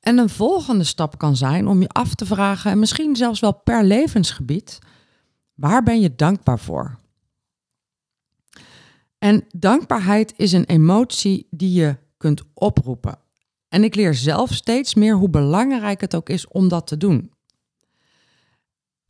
En 0.00 0.18
een 0.18 0.28
volgende 0.28 0.84
stap 0.84 1.18
kan 1.18 1.36
zijn 1.36 1.68
om 1.68 1.80
je 1.80 1.88
af 1.88 2.14
te 2.14 2.26
vragen, 2.26 2.70
en 2.70 2.78
misschien 2.78 3.16
zelfs 3.16 3.40
wel 3.40 3.54
per 3.54 3.84
levensgebied, 3.84 4.78
waar 5.54 5.82
ben 5.82 6.00
je 6.00 6.14
dankbaar 6.14 6.58
voor? 6.58 6.98
En 9.18 9.44
dankbaarheid 9.48 10.34
is 10.36 10.52
een 10.52 10.64
emotie 10.64 11.46
die 11.50 11.72
je 11.72 11.96
kunt 12.16 12.42
oproepen. 12.54 13.18
En 13.68 13.84
ik 13.84 13.94
leer 13.94 14.14
zelf 14.14 14.52
steeds 14.52 14.94
meer 14.94 15.14
hoe 15.14 15.30
belangrijk 15.30 16.00
het 16.00 16.14
ook 16.14 16.28
is 16.28 16.48
om 16.48 16.68
dat 16.68 16.86
te 16.86 16.96
doen. 16.96 17.38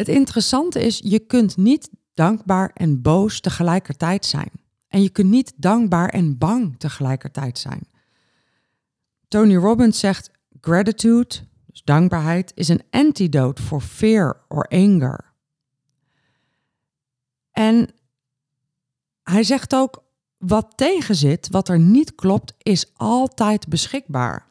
Het 0.00 0.08
interessante 0.08 0.80
is, 0.80 1.00
je 1.04 1.18
kunt 1.18 1.56
niet 1.56 1.90
dankbaar 2.14 2.70
en 2.74 3.02
boos 3.02 3.40
tegelijkertijd 3.40 4.26
zijn. 4.26 4.50
En 4.88 5.02
je 5.02 5.10
kunt 5.10 5.30
niet 5.30 5.52
dankbaar 5.56 6.08
en 6.08 6.38
bang 6.38 6.78
tegelijkertijd 6.78 7.58
zijn. 7.58 7.88
Tony 9.28 9.56
Robbins 9.56 9.98
zegt: 9.98 10.30
Gratitude, 10.60 11.34
dus 11.66 11.82
dankbaarheid, 11.84 12.52
is 12.54 12.68
een 12.68 12.82
antidote 12.90 13.62
voor 13.62 13.80
fear 13.80 14.44
or 14.48 14.64
anger. 14.68 15.32
En 17.50 17.88
hij 19.22 19.42
zegt 19.42 19.74
ook: 19.74 20.02
wat 20.38 20.72
tegenzit, 20.76 21.48
wat 21.50 21.68
er 21.68 21.78
niet 21.78 22.14
klopt, 22.14 22.54
is 22.58 22.92
altijd 22.96 23.68
beschikbaar. 23.68 24.49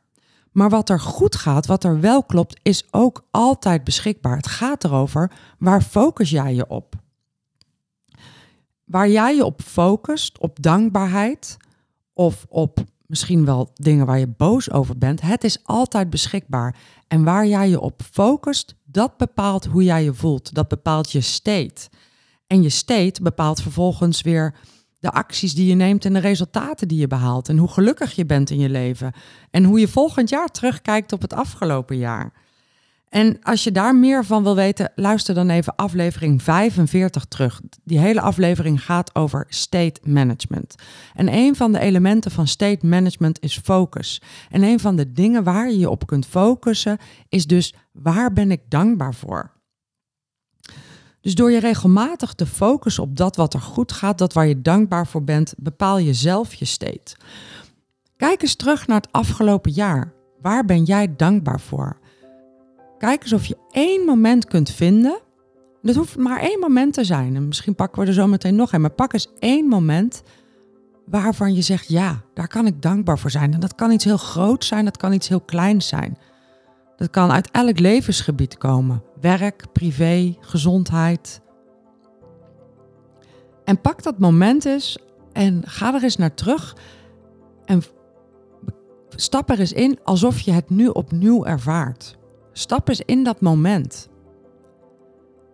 Maar 0.60 0.70
wat 0.70 0.89
er 0.89 1.00
goed 1.00 1.36
gaat, 1.36 1.66
wat 1.66 1.84
er 1.84 2.00
wel 2.00 2.24
klopt, 2.24 2.60
is 2.62 2.88
ook 2.92 3.24
altijd 3.32 3.84
beschikbaar. 3.84 4.36
Het 4.36 4.48
gaat 4.48 4.84
erover, 4.84 5.32
waar 5.60 5.82
focus 5.82 6.30
jij 6.30 6.56
je 6.56 6.68
op? 6.68 6.96
Waar 8.84 9.10
jij 9.10 9.36
je 9.36 9.46
op 9.46 9.62
focust, 9.62 10.39
op 10.39 10.62
dankbaarheid 10.62 11.58
of 12.13 12.46
op 12.50 12.84
misschien 13.06 13.46
wel 13.46 13.72
dingen 13.74 14.06
waar 14.06 14.20
je 14.20 14.28
boos 14.28 14.72
over 14.72 14.98
bent, 14.98 15.22
het 15.22 15.44
is 15.44 15.60
altijd 15.63 16.10
beschikbaar. 16.10 16.75
En 17.08 17.24
waar 17.24 17.48
jij 17.48 17.70
je 17.70 17.80
op 17.80 18.01
focust, 18.12 18.75
dat 18.84 19.18
bepaalt 19.18 19.66
hoe 19.66 19.84
jij 19.84 20.04
je 20.04 20.13
voelt. 20.13 20.54
Dat 20.54 20.68
bepaalt 20.68 21.12
je 21.12 21.22
state. 21.22 21.89
En 22.48 22.62
je 22.62 22.70
state 22.70 23.22
bepaalt 23.22 23.62
vervolgens 23.62 24.22
weer 24.22 24.56
de 25.00 25.12
acties 25.12 25.53
die 25.53 25.68
je 25.68 25.75
neemt 25.75 26.06
en 26.06 26.13
de 26.13 26.20
resultaten 26.20 26.88
die 26.88 27.00
je 27.00 27.08
behaalt. 27.08 27.50
En 27.50 27.58
hoe 27.58 27.70
gelukkig 27.70 28.12
je 28.12 28.25
bent 28.25 28.50
in 28.50 28.60
je 28.60 28.70
leven. 28.70 29.13
En 29.51 29.63
hoe 29.63 29.79
je 29.79 29.88
volgend 29.88 30.29
jaar 30.29 30.48
terugkijkt 30.48 31.13
op 31.13 31.22
het 31.22 31.34
afgelopen 31.34 31.98
jaar. 31.98 32.32
En 33.10 33.38
als 33.41 33.63
je 33.63 33.72
daar 33.72 33.96
meer 33.96 34.25
van 34.25 34.44
wil 34.44 34.56
weten, 34.56 34.91
luister 34.96 35.36
dan 35.36 35.50
even 35.50 35.75
aflevering 35.75 36.44
45 36.44 37.25
terug. 37.25 37.62
Die 37.84 38.00
hele 38.00 38.22
aflevering 38.22 38.86
gaat 38.86 39.15
over 39.15 39.46
state 39.48 40.01
management. 40.03 40.75
En 41.13 41.34
een 41.34 41.56
van 41.56 41.72
de 41.72 41.79
elementen 41.79 42.32
van 42.32 42.48
state 42.48 42.86
management 42.86 43.41
is 43.41 43.60
focus. 43.63 44.22
En 44.50 44.63
een 44.63 44.79
van 44.79 44.96
de 44.96 45.12
dingen 45.12 45.44
waar 45.44 45.70
je 45.70 45.79
je 45.79 45.89
op 45.89 46.08
kunt 46.08 46.25
focussen 46.25 46.98
is 47.29 47.46
dus 47.46 47.74
waar 47.91 48.34
ben 48.34 48.51
ik 48.51 48.62
dankbaar 48.68 49.15
voor? 49.15 49.51
Dus 51.21 51.35
door 51.35 51.51
je 51.51 51.59
regelmatig 51.59 52.33
te 52.33 52.45
focussen 52.45 53.03
op 53.03 53.17
dat 53.17 53.35
wat 53.35 53.53
er 53.53 53.61
goed 53.61 53.91
gaat, 53.91 54.17
dat 54.17 54.33
waar 54.33 54.47
je 54.47 54.61
dankbaar 54.61 55.07
voor 55.07 55.23
bent, 55.23 55.53
bepaal 55.57 55.97
je 55.97 56.13
zelf 56.13 56.53
je 56.53 56.65
state. 56.65 57.15
Kijk 58.17 58.41
eens 58.41 58.55
terug 58.55 58.88
naar 58.88 58.97
het 58.97 59.11
afgelopen 59.11 59.71
jaar. 59.71 60.13
Waar 60.41 60.65
ben 60.65 60.83
jij 60.83 61.15
dankbaar 61.15 61.59
voor? 61.59 61.99
Kijk 62.97 63.23
eens 63.23 63.33
of 63.33 63.45
je 63.45 63.57
één 63.71 64.05
moment 64.05 64.45
kunt 64.45 64.69
vinden. 64.69 65.19
Dat 65.81 65.95
hoeft 65.95 66.17
maar 66.17 66.39
één 66.39 66.59
moment 66.59 66.93
te 66.93 67.03
zijn. 67.03 67.35
En 67.35 67.47
misschien 67.47 67.75
pakken 67.75 68.01
we 68.01 68.07
er 68.07 68.13
zo 68.13 68.27
meteen 68.27 68.55
nog 68.55 68.73
een. 68.73 68.81
Maar 68.81 68.91
pak 68.91 69.13
eens 69.13 69.27
één 69.39 69.67
moment 69.67 70.23
waarvan 71.05 71.53
je 71.53 71.61
zegt: 71.61 71.88
ja, 71.88 72.21
daar 72.33 72.47
kan 72.47 72.65
ik 72.65 72.81
dankbaar 72.81 73.19
voor 73.19 73.31
zijn. 73.31 73.53
En 73.53 73.59
dat 73.59 73.75
kan 73.75 73.91
iets 73.91 74.03
heel 74.03 74.17
groots 74.17 74.67
zijn, 74.67 74.85
dat 74.85 74.97
kan 74.97 75.13
iets 75.13 75.27
heel 75.27 75.41
kleins 75.41 75.88
zijn. 75.88 76.17
Dat 76.97 77.09
kan 77.09 77.31
uit 77.31 77.51
elk 77.51 77.79
levensgebied 77.79 78.57
komen: 78.57 79.03
werk, 79.21 79.71
privé, 79.71 80.38
gezondheid. 80.39 81.41
En 83.63 83.81
pak 83.81 84.03
dat 84.03 84.19
moment 84.19 84.65
eens 84.65 84.97
en 85.31 85.67
ga 85.67 85.93
er 85.93 86.03
eens 86.03 86.17
naar 86.17 86.33
terug. 86.33 86.75
En 87.65 87.81
stap 89.09 89.49
er 89.49 89.59
eens 89.59 89.73
in 89.73 89.99
alsof 90.03 90.39
je 90.39 90.51
het 90.51 90.69
nu 90.69 90.88
opnieuw 90.88 91.45
ervaart. 91.45 92.17
Stap 92.51 92.89
eens 92.89 93.01
in 93.01 93.23
dat 93.23 93.41
moment. 93.41 94.09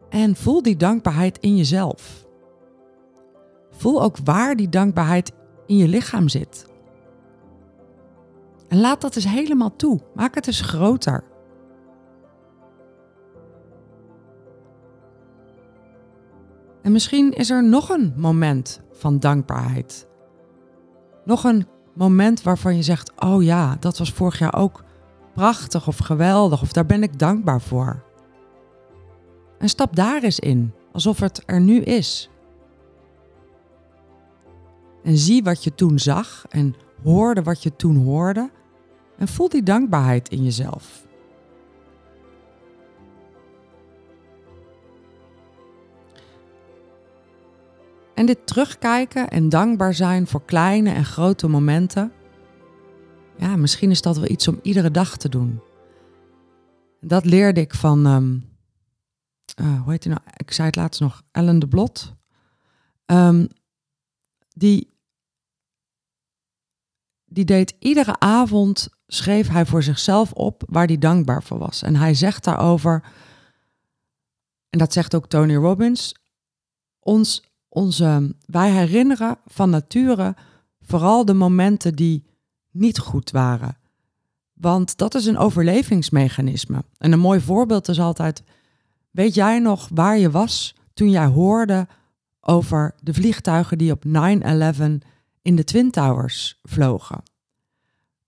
En 0.09 0.35
voel 0.35 0.61
die 0.61 0.75
dankbaarheid 0.75 1.37
in 1.39 1.55
jezelf. 1.55 2.25
Voel 3.71 4.01
ook 4.01 4.17
waar 4.23 4.55
die 4.55 4.69
dankbaarheid 4.69 5.31
in 5.65 5.77
je 5.77 5.87
lichaam 5.87 6.29
zit. 6.29 6.65
En 8.67 8.79
laat 8.79 9.01
dat 9.01 9.15
eens 9.15 9.27
helemaal 9.27 9.75
toe. 9.75 9.99
Maak 10.13 10.35
het 10.35 10.47
eens 10.47 10.61
groter. 10.61 11.23
En 16.85 16.91
misschien 16.91 17.33
is 17.33 17.49
er 17.49 17.63
nog 17.63 17.89
een 17.89 18.13
moment 18.15 18.81
van 18.91 19.19
dankbaarheid. 19.19 20.07
Nog 21.23 21.43
een 21.43 21.67
moment 21.93 22.41
waarvan 22.41 22.75
je 22.75 22.83
zegt: 22.83 23.11
Oh 23.21 23.43
ja, 23.43 23.77
dat 23.79 23.97
was 23.97 24.11
vorig 24.11 24.39
jaar 24.39 24.55
ook 24.55 24.83
prachtig 25.33 25.87
of 25.87 25.97
geweldig 25.97 26.61
of 26.61 26.71
daar 26.71 26.85
ben 26.85 27.03
ik 27.03 27.19
dankbaar 27.19 27.61
voor. 27.61 28.03
En 29.57 29.69
stap 29.69 29.95
daar 29.95 30.23
eens 30.23 30.39
in, 30.39 30.73
alsof 30.91 31.19
het 31.19 31.43
er 31.45 31.61
nu 31.61 31.81
is. 31.81 32.29
En 35.03 35.17
zie 35.17 35.43
wat 35.43 35.63
je 35.63 35.75
toen 35.75 35.99
zag 35.99 36.45
en 36.49 36.75
hoorde 37.03 37.43
wat 37.43 37.63
je 37.63 37.75
toen 37.75 37.95
hoorde 37.95 38.51
en 39.17 39.27
voel 39.27 39.49
die 39.49 39.63
dankbaarheid 39.63 40.29
in 40.29 40.43
jezelf. 40.43 41.04
En 48.15 48.25
dit 48.25 48.47
terugkijken 48.47 49.29
en 49.29 49.49
dankbaar 49.49 49.93
zijn 49.93 50.27
voor 50.27 50.45
kleine 50.45 50.89
en 50.89 51.05
grote 51.05 51.47
momenten 51.47 52.11
ja, 53.37 53.55
misschien 53.55 53.91
is 53.91 54.01
dat 54.01 54.17
wel 54.17 54.29
iets 54.29 54.47
om 54.47 54.59
iedere 54.61 54.91
dag 54.91 55.17
te 55.17 55.29
doen. 55.29 55.61
Dat 56.99 57.25
leerde 57.25 57.61
ik 57.61 57.73
van, 57.73 58.05
um, 58.05 58.49
uh, 59.61 59.81
hoe 59.81 59.91
heet 59.91 60.03
hij 60.03 60.13
nou? 60.13 60.25
Ik 60.35 60.51
zei 60.51 60.67
het 60.67 60.75
laatst 60.75 61.01
nog, 61.01 61.21
Ellen 61.31 61.59
de 61.59 61.67
Blot. 61.67 62.13
Um, 63.05 63.47
die, 64.53 64.97
die 67.25 67.45
deed 67.45 67.75
iedere 67.79 68.19
avond, 68.19 68.89
schreef 69.07 69.47
hij 69.47 69.65
voor 69.65 69.83
zichzelf 69.83 70.31
op 70.31 70.63
waar 70.65 70.87
hij 70.87 70.97
dankbaar 70.97 71.43
voor 71.43 71.57
was. 71.57 71.81
En 71.81 71.95
hij 71.95 72.13
zegt 72.13 72.43
daarover, 72.43 73.03
en 74.69 74.79
dat 74.79 74.93
zegt 74.93 75.15
ook 75.15 75.27
Tony 75.27 75.55
Robbins, 75.55 76.15
ons, 76.99 77.54
onze, 77.75 78.35
wij 78.45 78.71
herinneren 78.71 79.37
van 79.45 79.69
nature 79.69 80.35
vooral 80.81 81.25
de 81.25 81.33
momenten 81.33 81.95
die 81.95 82.23
niet 82.71 82.99
goed 82.99 83.31
waren. 83.31 83.77
Want 84.53 84.97
dat 84.97 85.15
is 85.15 85.25
een 85.25 85.37
overlevingsmechanisme. 85.37 86.83
En 86.97 87.11
een 87.11 87.19
mooi 87.19 87.39
voorbeeld 87.39 87.87
is 87.87 87.99
altijd: 87.99 88.43
weet 89.11 89.33
jij 89.33 89.59
nog 89.59 89.89
waar 89.93 90.17
je 90.17 90.31
was 90.31 90.75
toen 90.93 91.09
jij 91.09 91.25
hoorde 91.25 91.87
over 92.41 92.95
de 93.01 93.13
vliegtuigen 93.13 93.77
die 93.77 93.91
op 93.91 94.03
9-11 94.07 94.09
in 95.41 95.55
de 95.55 95.63
Twin 95.63 95.91
Towers 95.91 96.59
vlogen? 96.63 97.23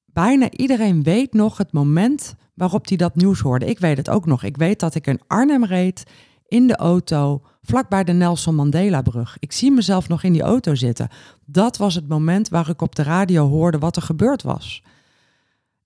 Bijna 0.05 0.51
iedereen 0.51 1.03
weet 1.03 1.33
nog 1.33 1.57
het 1.57 1.71
moment 1.71 2.35
waarop 2.53 2.87
hij 2.87 2.97
dat 2.97 3.15
nieuws 3.15 3.39
hoorde. 3.39 3.65
Ik 3.65 3.79
weet 3.79 3.97
het 3.97 4.09
ook 4.09 4.25
nog. 4.25 4.43
Ik 4.43 4.57
weet 4.57 4.79
dat 4.79 4.95
ik 4.95 5.07
in 5.07 5.21
Arnhem 5.27 5.65
reed 5.65 6.03
in 6.47 6.67
de 6.67 6.75
auto 6.75 7.41
vlakbij 7.61 8.03
de 8.03 8.11
Nelson 8.11 8.55
Mandela 8.55 9.01
brug. 9.01 9.37
Ik 9.39 9.51
zie 9.51 9.71
mezelf 9.71 10.07
nog 10.07 10.23
in 10.23 10.33
die 10.33 10.41
auto 10.41 10.75
zitten. 10.75 11.09
Dat 11.45 11.77
was 11.77 11.95
het 11.95 12.07
moment 12.07 12.49
waar 12.49 12.69
ik 12.69 12.81
op 12.81 12.95
de 12.95 13.03
radio 13.03 13.47
hoorde 13.47 13.79
wat 13.79 13.95
er 13.95 14.01
gebeurd 14.01 14.43
was. 14.43 14.83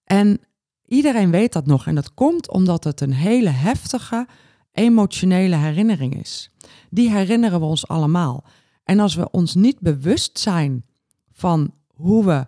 En 0.03 0.39
iedereen 0.86 1.32
weet 1.32 1.53
dat 1.53 1.65
nog 1.65 1.88
en 1.88 1.96
dat 1.96 2.13
komt 2.13 2.50
omdat 2.50 2.84
het 2.84 3.01
een 3.01 3.13
hele 3.13 3.50
heftige 3.50 4.27
emotionele 4.72 5.56
herinnering 5.56 6.20
is. 6.20 6.51
Die 6.89 7.10
herinneren 7.10 7.60
we 7.60 7.65
ons 7.65 7.88
allemaal. 7.88 8.44
En 8.84 9.00
als 9.00 9.15
we 9.15 9.32
ons 9.32 9.56
niet 9.56 9.80
bewust 9.80 10.39
zijn 10.39 10.86
van 11.32 11.74
hoe 11.88 12.25
we 12.25 12.48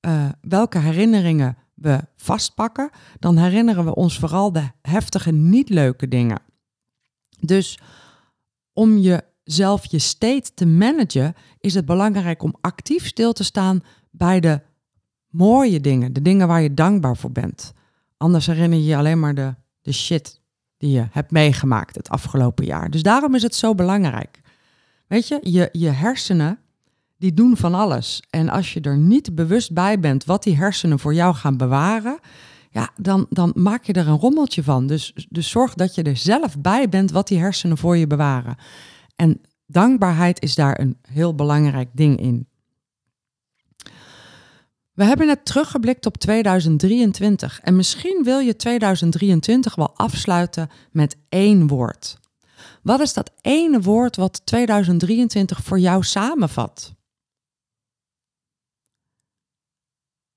eh, 0.00 0.28
welke 0.40 0.78
herinneringen 0.78 1.56
we 1.74 2.00
vastpakken, 2.16 2.90
dan 3.18 3.36
herinneren 3.36 3.84
we 3.84 3.94
ons 3.94 4.18
vooral 4.18 4.52
de 4.52 4.70
heftige, 4.82 5.32
niet 5.32 5.68
leuke 5.68 6.08
dingen. 6.08 6.40
Dus 7.40 7.78
om 8.72 8.98
jezelf 8.98 9.84
je 9.84 9.98
state 9.98 10.50
te 10.54 10.66
managen, 10.66 11.34
is 11.60 11.74
het 11.74 11.84
belangrijk 11.84 12.42
om 12.42 12.56
actief 12.60 13.06
stil 13.06 13.32
te 13.32 13.44
staan 13.44 13.82
bij 14.10 14.40
de 14.40 14.60
mooie 15.28 15.80
dingen, 15.80 16.12
de 16.12 16.22
dingen 16.22 16.48
waar 16.48 16.62
je 16.62 16.74
dankbaar 16.74 17.16
voor 17.16 17.32
bent. 17.32 17.72
Anders 18.16 18.46
herinner 18.46 18.78
je 18.78 18.84
je 18.84 18.96
alleen 18.96 19.20
maar 19.20 19.34
de, 19.34 19.54
de 19.82 19.92
shit 19.92 20.40
die 20.76 20.90
je 20.90 21.06
hebt 21.10 21.30
meegemaakt 21.30 21.96
het 21.96 22.08
afgelopen 22.08 22.64
jaar. 22.64 22.90
Dus 22.90 23.02
daarom 23.02 23.34
is 23.34 23.42
het 23.42 23.54
zo 23.54 23.74
belangrijk. 23.74 24.40
Weet 25.06 25.28
je, 25.28 25.38
je, 25.42 25.68
je 25.72 25.88
hersenen, 25.88 26.58
die 27.16 27.34
doen 27.34 27.56
van 27.56 27.74
alles. 27.74 28.22
En 28.30 28.48
als 28.48 28.72
je 28.72 28.80
er 28.80 28.96
niet 28.96 29.34
bewust 29.34 29.72
bij 29.72 30.00
bent 30.00 30.24
wat 30.24 30.42
die 30.42 30.56
hersenen 30.56 30.98
voor 30.98 31.14
jou 31.14 31.34
gaan 31.34 31.56
bewaren, 31.56 32.18
ja, 32.70 32.90
dan, 32.96 33.26
dan 33.30 33.52
maak 33.54 33.84
je 33.84 33.92
er 33.92 34.08
een 34.08 34.18
rommeltje 34.18 34.62
van. 34.62 34.86
Dus, 34.86 35.26
dus 35.28 35.50
zorg 35.50 35.74
dat 35.74 35.94
je 35.94 36.02
er 36.02 36.16
zelf 36.16 36.58
bij 36.58 36.88
bent 36.88 37.10
wat 37.10 37.28
die 37.28 37.38
hersenen 37.38 37.78
voor 37.78 37.96
je 37.96 38.06
bewaren. 38.06 38.56
En 39.16 39.40
dankbaarheid 39.66 40.42
is 40.42 40.54
daar 40.54 40.80
een 40.80 40.98
heel 41.02 41.34
belangrijk 41.34 41.88
ding 41.92 42.20
in. 42.20 42.46
We 44.92 45.04
hebben 45.04 45.26
net 45.26 45.44
teruggeblikt 45.44 46.06
op 46.06 46.16
2023 46.16 47.60
en 47.60 47.76
misschien 47.76 48.20
wil 48.24 48.38
je 48.38 48.56
2023 48.56 49.74
wel 49.74 49.96
afsluiten 49.96 50.70
met 50.90 51.16
één 51.28 51.66
woord. 51.66 52.18
Wat 52.82 53.00
is 53.00 53.12
dat 53.12 53.32
ene 53.40 53.80
woord 53.80 54.16
wat 54.16 54.46
2023 54.46 55.62
voor 55.62 55.78
jou 55.78 56.02
samenvat? 56.04 56.94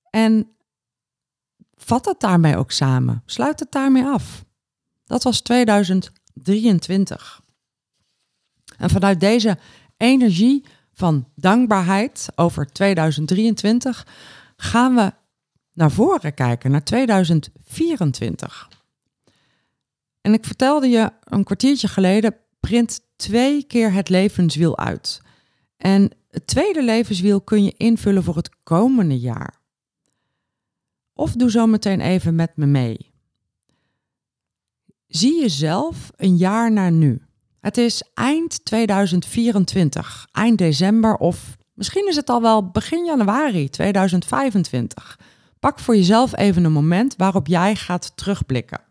En 0.10 0.56
vat 1.84 2.06
het 2.06 2.20
daarmee 2.20 2.58
ook 2.58 2.72
samen. 2.72 3.24
Sluit 3.26 3.60
het 3.60 3.72
daarmee 3.72 4.06
af. 4.06 4.46
Dat 5.06 5.24
was 5.24 5.42
2023. 5.42 7.42
En 8.78 8.90
vanuit 8.90 9.20
deze 9.20 9.58
energie 9.98 10.66
van 10.94 11.28
dankbaarheid 11.36 12.28
over 12.36 12.72
2023 12.72 14.08
gaan 14.56 14.96
we 14.96 15.14
naar 15.74 15.92
voren 15.92 16.34
kijken, 16.34 16.72
naar 16.72 16.84
2024. 16.84 18.70
En 20.22 20.34
ik 20.34 20.46
vertelde 20.46 20.88
je 20.88 21.12
een 21.24 21.44
kwartiertje 21.44 21.88
geleden, 21.88 22.36
print 22.60 23.02
twee 23.16 23.64
keer 23.64 23.94
het 23.94 24.10
levenswiel 24.10 24.78
uit. 24.78 25.22
En 25.78 26.12
het 26.30 26.48
tweede 26.48 26.84
levenswiel 26.84 27.42
kun 27.42 27.64
je 27.64 27.74
invullen 27.78 28.24
voor 28.24 28.36
het 28.36 28.50
komende 28.64 29.20
jaar. 29.20 29.61
Of 31.22 31.32
doe 31.32 31.52
zo 31.52 31.68
meteen 31.68 32.02
even 32.02 32.36
met 32.36 32.52
me 32.56 32.66
mee. 32.66 33.12
Zie 35.08 35.40
jezelf 35.40 36.12
een 36.16 36.38
jaar 36.38 36.72
naar 36.72 36.92
nu. 36.92 37.22
Het 37.60 37.78
is 37.78 38.04
eind 38.14 38.66
2024, 38.66 40.28
eind 40.32 40.58
december 40.58 41.16
of 41.16 41.58
misschien 41.74 42.08
is 42.08 42.16
het 42.16 42.30
al 42.30 42.42
wel 42.42 42.70
begin 42.70 43.06
januari 43.06 43.70
2025. 43.70 45.20
Pak 45.60 45.80
voor 45.80 45.96
jezelf 45.96 46.38
even 46.38 46.64
een 46.64 46.72
moment 46.72 47.16
waarop 47.16 47.48
jij 47.48 47.76
gaat 47.76 48.12
terugblikken. 48.18 48.82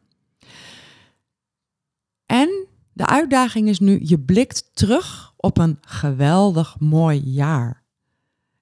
En 2.26 2.66
de 2.92 3.06
uitdaging 3.06 3.68
is 3.68 3.78
nu, 3.80 4.00
je 4.02 4.18
blikt 4.18 4.70
terug 4.74 5.32
op 5.36 5.58
een 5.58 5.78
geweldig 5.80 6.76
mooi 6.78 7.20
jaar. 7.24 7.82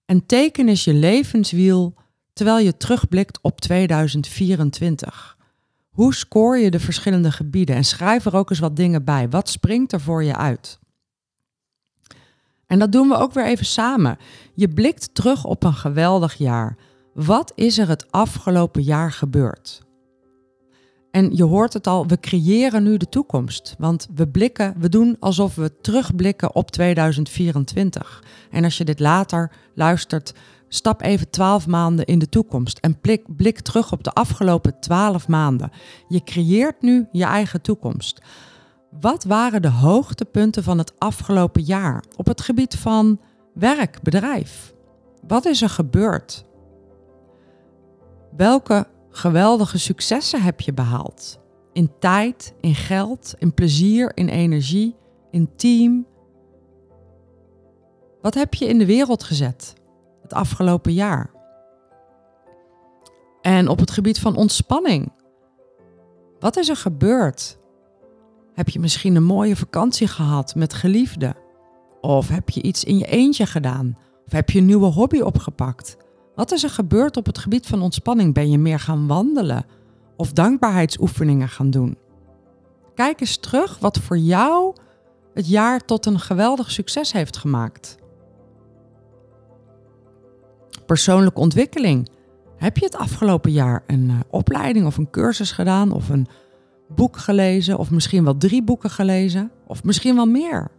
En 0.05 0.27
teken 0.27 0.69
is 0.69 0.85
je 0.85 0.95
levenswiel 0.95 1.95
terwijl 2.39 2.59
je 2.59 2.77
terugblikt 2.77 3.39
op 3.43 3.61
2024. 3.61 5.37
Hoe 5.89 6.15
scoor 6.15 6.59
je 6.59 6.71
de 6.71 6.81
verschillende 6.81 7.33
gebieden? 7.33 7.77
En 7.77 7.85
schrijf 7.85 8.25
er 8.25 8.37
ook 8.37 8.51
eens 8.51 8.59
wat 8.59 8.77
dingen 8.77 9.05
bij. 9.05 9.29
Wat 9.29 9.49
springt 9.49 9.93
er 9.93 10.01
voor 10.01 10.25
je 10.25 10.37
uit? 10.37 10.79
En 12.67 12.79
dat 12.79 12.93
doen 12.93 13.09
we 13.09 13.17
ook 13.17 13.33
weer 13.33 13.45
even 13.45 13.67
samen. 13.67 14.17
Je 14.55 14.69
blikt 14.69 15.15
terug 15.15 15.45
op 15.45 15.63
een 15.63 15.75
geweldig 15.75 16.35
jaar. 16.35 16.77
Wat 17.15 17.53
is 17.55 17.79
er 17.79 17.89
het 17.89 18.13
afgelopen 18.13 18.83
jaar 18.83 19.13
gebeurd? 19.13 19.83
En 21.11 21.37
je 21.37 21.45
hoort 21.45 21.73
het 21.73 21.87
al, 21.87 22.07
we 22.07 22.21
creëren 22.21 22.83
nu 22.83 22.97
de 22.97 23.09
toekomst. 23.09 23.75
Want 23.79 24.09
we 24.15 24.29
blikken, 24.29 24.75
we 24.77 24.89
doen 24.89 25.17
alsof 25.21 25.55
we 25.55 25.81
terugblikken 25.81 26.55
op 26.55 26.71
2024. 26.71 28.25
En 28.51 28.65
als 28.65 28.79
je 28.79 28.85
dit 28.85 29.01
later 29.01 29.53
luistert, 29.75 30.35
stap 30.69 31.03
even 31.03 31.31
12 31.31 31.67
maanden 31.67 32.05
in 32.05 32.19
de 32.19 32.29
toekomst 32.29 32.79
en 32.79 33.01
blik, 33.01 33.37
blik 33.37 33.61
terug 33.61 33.93
op 33.93 34.05
de 34.05 34.13
afgelopen 34.13 34.81
12 34.81 35.29
maanden. 35.29 35.71
Je 36.09 36.25
creëert 36.25 36.83
nu 36.83 37.09
je 37.13 37.25
eigen 37.25 37.61
toekomst. 37.61 38.23
Wat 39.01 39.25
waren 39.25 39.63
de 39.63 39.71
hoogtepunten 39.71 40.63
van 40.63 40.79
het 40.79 40.93
afgelopen 40.99 41.63
jaar 41.63 42.05
op 42.17 42.27
het 42.27 42.41
gebied 42.41 42.75
van 42.75 43.21
werk, 43.55 44.03
bedrijf? 44.03 44.75
Wat 45.27 45.45
is 45.45 45.63
er 45.63 45.69
gebeurd? 45.69 46.45
Welke 48.37 48.87
geweldige 49.11 49.79
successen 49.79 50.43
heb 50.43 50.61
je 50.61 50.73
behaald? 50.73 51.41
In 51.73 51.93
tijd, 51.99 52.55
in 52.61 52.75
geld, 52.75 53.35
in 53.39 53.55
plezier, 53.55 54.13
in 54.15 54.29
energie, 54.29 54.97
in 55.31 55.51
team. 55.57 56.07
Wat 58.23 58.35
heb 58.35 58.55
je 58.55 58.67
in 58.67 58.79
de 58.79 58.87
wereld 58.87 59.23
gezet 59.23 59.75
het 60.29 60.39
afgelopen 60.39 60.93
jaar? 60.93 61.31
En 63.41 63.69
op 63.69 63.79
het 63.79 63.91
gebied 63.91 64.19
van 64.19 64.37
ontspanning. 64.37 65.13
Wat 66.41 66.57
is 66.57 66.69
er 66.69 66.77
gebeurd? 66.77 67.59
Heb 68.55 68.69
je 68.69 68.81
misschien 68.81 69.15
een 69.15 69.25
mooie 69.25 69.57
vakantie 69.57 70.07
gehad 70.07 70.55
met 70.55 70.75
geliefden? 70.75 71.37
Of 72.01 72.29
heb 72.29 72.49
je 72.49 72.63
iets 72.63 72.85
in 72.85 72.99
je 72.99 73.07
eentje 73.07 73.47
gedaan? 73.47 73.99
Of 74.27 74.33
heb 74.33 74.51
je 74.51 74.59
een 74.59 74.67
nieuwe 74.67 74.87
hobby 74.87 75.21
opgepakt? 75.21 75.97
Wat 76.35 76.53
is 76.53 76.63
er 76.63 76.71
gebeurd 76.71 77.17
op 77.17 77.27
het 77.27 77.39
gebied 77.39 77.67
van 77.67 77.83
ontspanning? 77.83 78.35
Ben 78.35 78.51
je 78.51 78.59
meer 78.59 78.81
gaan 78.81 79.07
wandelen 79.07 79.67
of 80.17 80.33
dankbaarheidsoefeningen 80.33 81.49
gaan 81.49 81.71
doen? 81.71 81.99
Kijk 82.95 83.21
eens 83.21 83.37
terug 83.37 83.79
wat 83.79 83.99
voor 83.99 84.19
jou 84.19 84.75
het 85.35 85.49
jaar 85.49 85.85
tot 85.85 86.07
een 86.07 86.21
geweldig 86.21 86.71
succes 86.71 87.13
heeft 87.13 87.37
gemaakt. 87.37 87.98
Persoonlijke 90.89 91.41
ontwikkeling. 91.41 92.09
Heb 92.57 92.77
je 92.77 92.85
het 92.85 92.97
afgelopen 92.97 93.53
jaar 93.53 93.83
een 93.87 94.09
uh, 94.09 94.21
opleiding 94.31 94.87
of 94.87 94.97
een 94.97 95.11
cursus 95.11 95.53
gedaan 95.53 95.93
of 95.93 96.09
een 96.09 96.27
boek 96.89 97.17
gelezen 97.17 97.79
of 97.79 97.91
misschien 97.91 98.25
wel 98.25 98.37
drie 98.37 98.63
boeken 98.63 98.91
gelezen 98.91 99.51
of 99.67 99.85
misschien 99.85 100.15
wel 100.15 100.27
meer? 100.27 100.71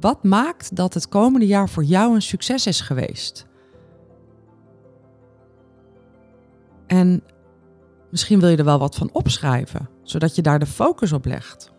Wat 0.00 0.24
maakt 0.24 0.76
dat 0.76 0.94
het 0.94 1.08
komende 1.08 1.46
jaar 1.46 1.68
voor 1.68 1.84
jou 1.84 2.14
een 2.14 2.22
succes 2.22 2.66
is 2.66 2.80
geweest? 2.80 3.46
En 6.86 7.22
misschien 8.10 8.40
wil 8.40 8.48
je 8.48 8.56
er 8.56 8.64
wel 8.64 8.78
wat 8.78 8.94
van 8.94 9.10
opschrijven, 9.12 9.88
zodat 10.02 10.34
je 10.34 10.42
daar 10.42 10.58
de 10.58 10.66
focus 10.66 11.12
op 11.12 11.24
legt. 11.24 11.72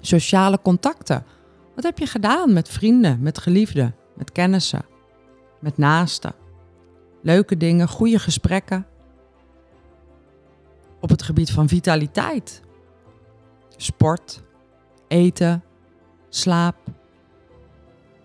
Sociale 0.00 0.58
contacten. 0.62 1.24
Wat 1.74 1.84
heb 1.84 1.98
je 1.98 2.06
gedaan 2.06 2.52
met 2.52 2.68
vrienden, 2.68 3.22
met 3.22 3.38
geliefden, 3.38 3.94
met 4.16 4.32
kennissen, 4.32 4.90
met 5.62 5.78
naasten? 5.78 6.34
Leuke 7.20 7.56
dingen, 7.56 7.88
goede 7.88 8.18
gesprekken. 8.18 8.86
Op 11.00 11.08
het 11.08 11.22
gebied 11.22 11.50
van 11.50 11.68
vitaliteit. 11.68 12.62
Sport, 13.76 14.42
eten, 15.08 15.62
slaap, 16.28 16.76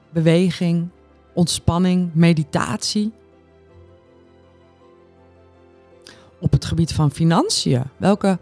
beweging, 0.09 0.89
ontspanning, 1.33 2.13
meditatie. 2.13 3.13
op 6.39 6.51
het 6.51 6.65
gebied 6.65 6.93
van 6.93 7.11
financiën? 7.11 7.83
Welke 7.97 8.39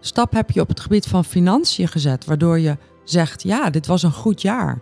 stap 0.00 0.32
heb 0.32 0.50
je 0.50 0.60
op 0.60 0.68
het 0.68 0.80
gebied 0.80 1.06
van 1.06 1.24
financiën 1.24 1.88
gezet 1.88 2.24
waardoor 2.24 2.58
je 2.58 2.76
zegt: 3.04 3.42
ja, 3.42 3.70
dit 3.70 3.86
was 3.86 4.02
een 4.02 4.12
goed 4.12 4.42
jaar? 4.42 4.80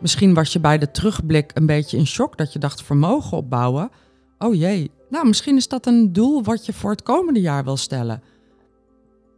Misschien 0.00 0.34
was 0.34 0.52
je 0.52 0.60
bij 0.60 0.78
de 0.78 0.90
terugblik 0.90 1.50
een 1.54 1.66
beetje 1.66 1.96
in 1.96 2.06
shock 2.06 2.36
dat 2.36 2.52
je 2.52 2.58
dacht 2.58 2.82
vermogen 2.82 3.36
opbouwen. 3.36 3.90
Oh 4.38 4.54
jee, 4.54 4.90
nou 5.10 5.26
misschien 5.26 5.56
is 5.56 5.68
dat 5.68 5.86
een 5.86 6.12
doel 6.12 6.42
wat 6.42 6.66
je 6.66 6.72
voor 6.72 6.90
het 6.90 7.02
komende 7.02 7.40
jaar 7.40 7.64
wil 7.64 7.76
stellen. 7.76 8.22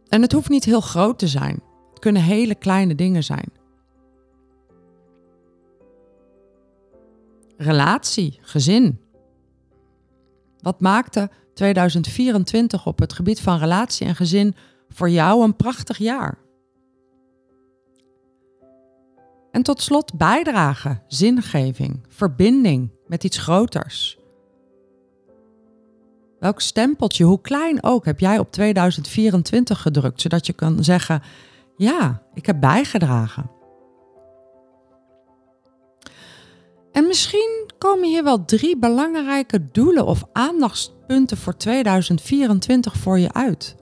En 0.07 0.21
het 0.21 0.31
hoeft 0.31 0.49
niet 0.49 0.65
heel 0.65 0.81
groot 0.81 1.19
te 1.19 1.27
zijn. 1.27 1.59
Het 1.89 1.99
kunnen 1.99 2.21
hele 2.21 2.55
kleine 2.55 2.95
dingen 2.95 3.23
zijn. 3.23 3.51
Relatie, 7.57 8.39
gezin, 8.41 8.99
wat 10.61 10.81
maakte 10.81 11.29
2024 11.53 12.85
op 12.85 12.99
het 12.99 13.13
gebied 13.13 13.41
van 13.41 13.57
relatie 13.57 14.07
en 14.07 14.15
gezin 14.15 14.55
voor 14.89 15.09
jou 15.09 15.43
een 15.43 15.55
prachtig 15.55 15.97
jaar? 15.97 16.37
En 19.51 19.63
tot 19.63 19.81
slot 19.81 20.13
bijdragen, 20.13 21.03
zingeving, 21.07 22.05
verbinding 22.07 22.91
met 23.07 23.23
iets 23.23 23.37
groters? 23.37 24.19
Welk 26.39 26.61
stempeltje, 26.61 27.23
hoe 27.23 27.41
klein 27.41 27.83
ook, 27.83 28.05
heb 28.05 28.19
jij 28.19 28.39
op 28.39 28.51
2024 28.51 29.81
gedrukt, 29.81 30.21
zodat 30.21 30.45
je 30.45 30.53
kan 30.53 30.83
zeggen: 30.83 31.21
ja, 31.77 32.21
ik 32.33 32.45
heb 32.45 32.59
bijgedragen. 32.59 33.51
En 36.91 37.07
misschien 37.07 37.69
komen 37.77 38.07
hier 38.07 38.23
wel 38.23 38.45
drie 38.45 38.77
belangrijke 38.77 39.71
doelen 39.71 40.05
of 40.05 40.23
aandachtspunten 40.31 41.37
voor 41.37 41.57
2024 41.57 42.97
voor 42.97 43.19
je 43.19 43.33
uit. 43.33 43.75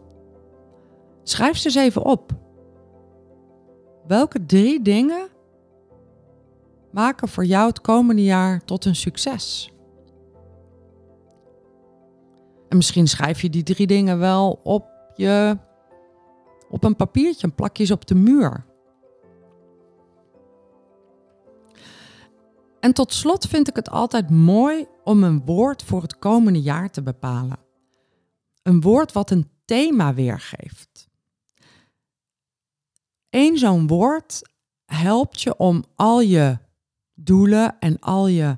Schrijf 1.23 1.58
ze 1.58 1.65
eens 1.65 1.75
even 1.75 2.03
op. 2.03 2.32
Welke 4.08 4.45
drie 4.45 4.82
dingen 4.82 5.27
maken 6.91 7.28
voor 7.28 7.45
jou 7.45 7.67
het 7.67 7.82
komende 7.82 8.23
jaar 8.23 8.65
tot 8.65 8.86
een 8.86 8.95
succes? 8.95 9.71
En 12.69 12.78
misschien 12.78 13.08
schrijf 13.08 13.41
je 13.41 13.49
die 13.49 13.63
drie 13.63 13.88
dingen 13.88 14.19
wel 14.19 14.60
op 14.63 14.88
je 15.15 15.58
op 16.69 16.84
een 16.84 16.95
papiertje, 16.95 17.47
een 17.47 17.56
plakjes 17.56 17.91
op 17.91 18.08
de 18.08 18.15
muur. 18.15 18.65
En 22.80 22.93
tot 22.93 23.13
slot 23.13 23.47
vind 23.47 23.67
ik 23.67 23.75
het 23.75 23.89
altijd 23.89 24.30
mooi 24.30 24.86
om 25.04 25.23
een 25.23 25.45
woord 25.45 25.84
voor 25.84 26.02
het 26.02 26.19
komende 26.19 26.62
jaar 26.62 26.91
te 26.91 27.02
bepalen. 27.02 27.58
Een 28.63 28.82
woord 28.82 29.12
wat 29.12 29.32
een 29.32 29.49
thema 29.65 30.13
weergeeft. 30.13 31.10
Eén 33.30 33.58
zo'n 33.58 33.88
woord 33.88 34.41
helpt 34.86 35.41
je 35.41 35.58
om 35.58 35.84
al 35.95 36.21
je 36.21 36.58
doelen 37.23 37.75
en 37.79 37.99
al 37.99 38.27
je 38.27 38.58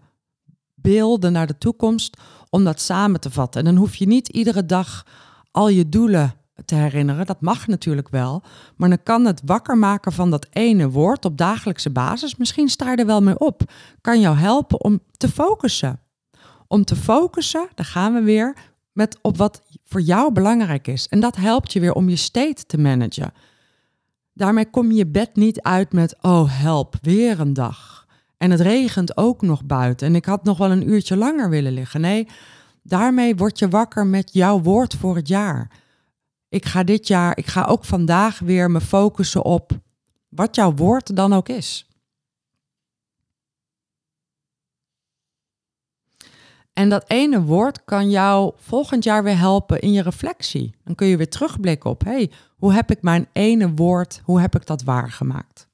beelden 0.76 1.32
naar 1.32 1.48
de 1.48 1.58
toekomst, 1.58 2.18
om 2.50 2.64
dat 2.64 2.82
samen 2.82 3.20
te 3.20 3.32
vatten. 3.32 3.62
En 3.62 3.66
dan 3.66 3.84
hoef 3.84 3.96
je 3.96 4.08
niet 4.08 4.28
iedere 4.28 4.66
dag 4.66 5.06
al 5.52 5.70
je 5.70 5.90
doelen 5.90 6.34
te 6.66 6.76
herinneren. 6.76 7.26
Dat 7.26 7.42
mag 7.42 7.68
natuurlijk 7.68 8.10
wel. 8.10 8.44
Maar 8.76 8.90
dan 8.90 9.04
kan 9.04 9.26
het 9.26 9.42
wakker 9.46 9.78
maken 9.78 10.12
van 10.12 10.30
dat 10.30 10.48
ene 10.50 10.90
woord 10.90 11.26
op 11.26 11.38
dagelijkse 11.38 11.90
basis. 11.90 12.36
Misschien 12.36 12.70
sta 12.70 12.92
je 12.92 12.98
er 12.98 13.06
wel 13.06 13.22
mee 13.22 13.40
op. 13.40 13.62
Kan 14.02 14.20
jou 14.20 14.38
helpen 14.38 14.84
om 14.84 15.00
te 15.18 15.30
focussen. 15.30 16.00
Om 16.68 16.86
te 16.86 16.96
focussen, 16.96 17.68
daar 17.76 17.86
gaan 17.86 18.14
we 18.14 18.22
weer, 18.22 18.56
met 18.92 19.20
op 19.22 19.38
wat 19.38 19.62
voor 19.84 20.02
jou 20.02 20.34
belangrijk 20.34 20.88
is. 20.88 21.08
En 21.08 21.20
dat 21.20 21.36
helpt 21.36 21.74
je 21.74 21.80
weer 21.80 21.94
om 21.94 22.10
je 22.10 22.16
state 22.16 22.66
te 22.66 22.78
managen. 22.78 23.34
Daarmee 24.34 24.70
kom 24.70 24.92
je 24.92 24.98
je 24.98 25.08
bed 25.08 25.36
niet 25.36 25.62
uit 25.62 25.94
met, 25.94 26.16
oh 26.22 26.62
help, 26.62 26.96
weer 27.02 27.40
een 27.40 27.54
dag. 27.54 28.01
En 28.42 28.52
het 28.52 28.60
regent 28.60 29.18
ook 29.18 29.42
nog 29.42 29.64
buiten. 29.64 30.08
En 30.08 30.16
ik 30.16 30.26
had 30.26 30.44
nog 30.44 30.58
wel 30.58 30.72
een 30.72 30.90
uurtje 30.90 31.16
langer 31.16 31.50
willen 31.50 31.72
liggen. 31.72 32.02
Nee, 32.02 32.28
daarmee 32.84 33.36
word 33.36 33.60
je 33.60 33.70
wakker 33.70 34.08
met 34.08 34.34
jouw 34.34 34.62
woord 34.62 34.94
voor 34.96 35.16
het 35.16 35.28
jaar. 35.28 35.72
Ik 36.50 36.66
ga 36.66 36.84
dit 36.84 37.08
jaar, 37.08 37.38
ik 37.38 37.48
ga 37.48 37.66
ook 37.66 37.86
vandaag 37.86 38.40
weer 38.40 38.72
me 38.72 38.82
focussen 38.82 39.44
op 39.44 39.72
wat 40.30 40.56
jouw 40.56 40.74
woord 40.74 41.16
dan 41.16 41.34
ook 41.34 41.50
is. 41.50 41.88
En 46.74 46.90
dat 46.90 47.10
ene 47.10 47.44
woord 47.44 47.84
kan 47.84 48.10
jou 48.10 48.54
volgend 48.58 49.04
jaar 49.04 49.24
weer 49.24 49.38
helpen 49.38 49.80
in 49.80 49.92
je 49.92 50.02
reflectie. 50.02 50.76
Dan 50.84 50.96
kun 50.96 51.08
je 51.08 51.18
weer 51.18 51.30
terugblikken 51.30 51.90
op, 51.90 52.04
hey, 52.04 52.32
hoe 52.58 52.74
heb 52.74 52.92
ik 52.92 53.02
mijn 53.02 53.28
ene 53.32 53.74
woord, 53.74 54.22
hoe 54.24 54.42
heb 54.42 54.56
ik 54.56 54.66
dat 54.66 54.84
waargemaakt? 54.84 55.70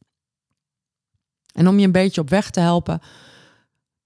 En 1.57 1.67
om 1.67 1.79
je 1.79 1.85
een 1.85 1.91
beetje 1.91 2.21
op 2.21 2.29
weg 2.29 2.49
te 2.49 2.59
helpen, 2.59 3.01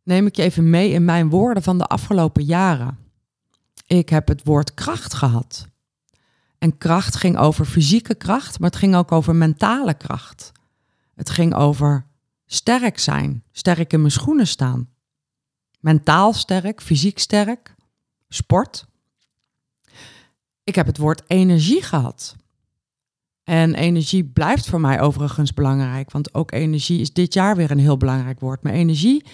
neem 0.03 0.25
ik 0.25 0.35
je 0.35 0.41
even 0.41 0.69
mee 0.69 0.91
in 0.91 1.05
mijn 1.05 1.29
woorden 1.29 1.63
van 1.63 1.77
de 1.77 1.85
afgelopen 1.85 2.43
jaren. 2.43 2.97
Ik 3.87 4.09
heb 4.09 4.27
het 4.27 4.43
woord 4.43 4.73
kracht 4.73 5.13
gehad. 5.13 5.67
En 6.57 6.77
kracht 6.77 7.15
ging 7.15 7.37
over 7.37 7.65
fysieke 7.65 8.15
kracht, 8.15 8.59
maar 8.59 8.69
het 8.69 8.79
ging 8.79 8.95
ook 8.95 9.11
over 9.11 9.35
mentale 9.35 9.93
kracht. 9.93 10.51
Het 11.15 11.29
ging 11.29 11.55
over 11.55 12.05
sterk 12.45 12.99
zijn, 12.99 13.43
sterk 13.51 13.93
in 13.93 13.99
mijn 13.99 14.11
schoenen 14.11 14.47
staan. 14.47 14.89
Mentaal 15.79 16.33
sterk, 16.33 16.81
fysiek 16.81 17.19
sterk, 17.19 17.75
sport. 18.29 18.85
Ik 20.63 20.75
heb 20.75 20.85
het 20.85 20.97
woord 20.97 21.23
energie 21.27 21.81
gehad. 21.81 22.35
En 23.51 23.75
energie 23.75 24.23
blijft 24.23 24.69
voor 24.69 24.81
mij 24.81 25.01
overigens 25.01 25.53
belangrijk, 25.53 26.11
want 26.11 26.33
ook 26.33 26.51
energie 26.51 26.99
is 26.99 27.13
dit 27.13 27.33
jaar 27.33 27.55
weer 27.55 27.71
een 27.71 27.79
heel 27.79 27.97
belangrijk 27.97 28.39
woord. 28.39 28.63
Maar 28.63 28.73
energie 28.73 29.25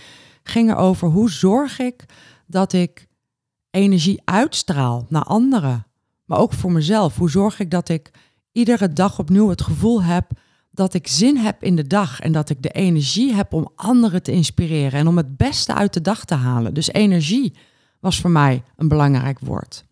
ging 0.44 0.70
erover 0.70 1.08
hoe 1.08 1.32
zorg 1.32 1.80
ik 1.80 2.06
dat 2.48 2.74
ik 2.74 3.08
energie 3.70 4.22
uitstraal 4.26 5.06
naar 5.10 5.24
anderen, 5.24 5.86
maar 6.26 6.40
ook 6.40 6.54
voor 6.54 6.72
mezelf. 6.72 7.18
Hoe 7.18 7.30
zorg 7.30 7.60
ik 7.60 7.72
dat 7.72 7.90
ik 7.90 8.12
iedere 8.52 8.94
dag 8.94 9.20
opnieuw 9.20 9.50
het 9.50 9.62
gevoel 9.62 10.04
heb 10.04 10.32
dat 10.72 10.94
ik 10.94 11.08
zin 11.08 11.38
heb 11.38 11.64
in 11.64 11.76
de 11.76 11.88
dag 11.88 12.20
en 12.20 12.32
dat 12.32 12.50
ik 12.50 12.62
de 12.62 12.72
energie 12.72 13.34
heb 13.34 13.54
om 13.54 13.72
anderen 13.76 14.24
te 14.24 14.32
inspireren 14.32 15.00
en 15.00 15.08
om 15.08 15.18
het 15.18 15.38
beste 15.38 15.74
uit 15.74 15.94
de 15.94 16.02
dag 16.02 16.26
te 16.26 16.36
halen. 16.36 16.74
Dus 16.74 16.92
energie 16.92 17.54
was 18.00 18.22
voor 18.22 18.32
mij 18.32 18.64
een 18.76 18.88
belangrijk 18.88 19.40
woord. 19.40 19.86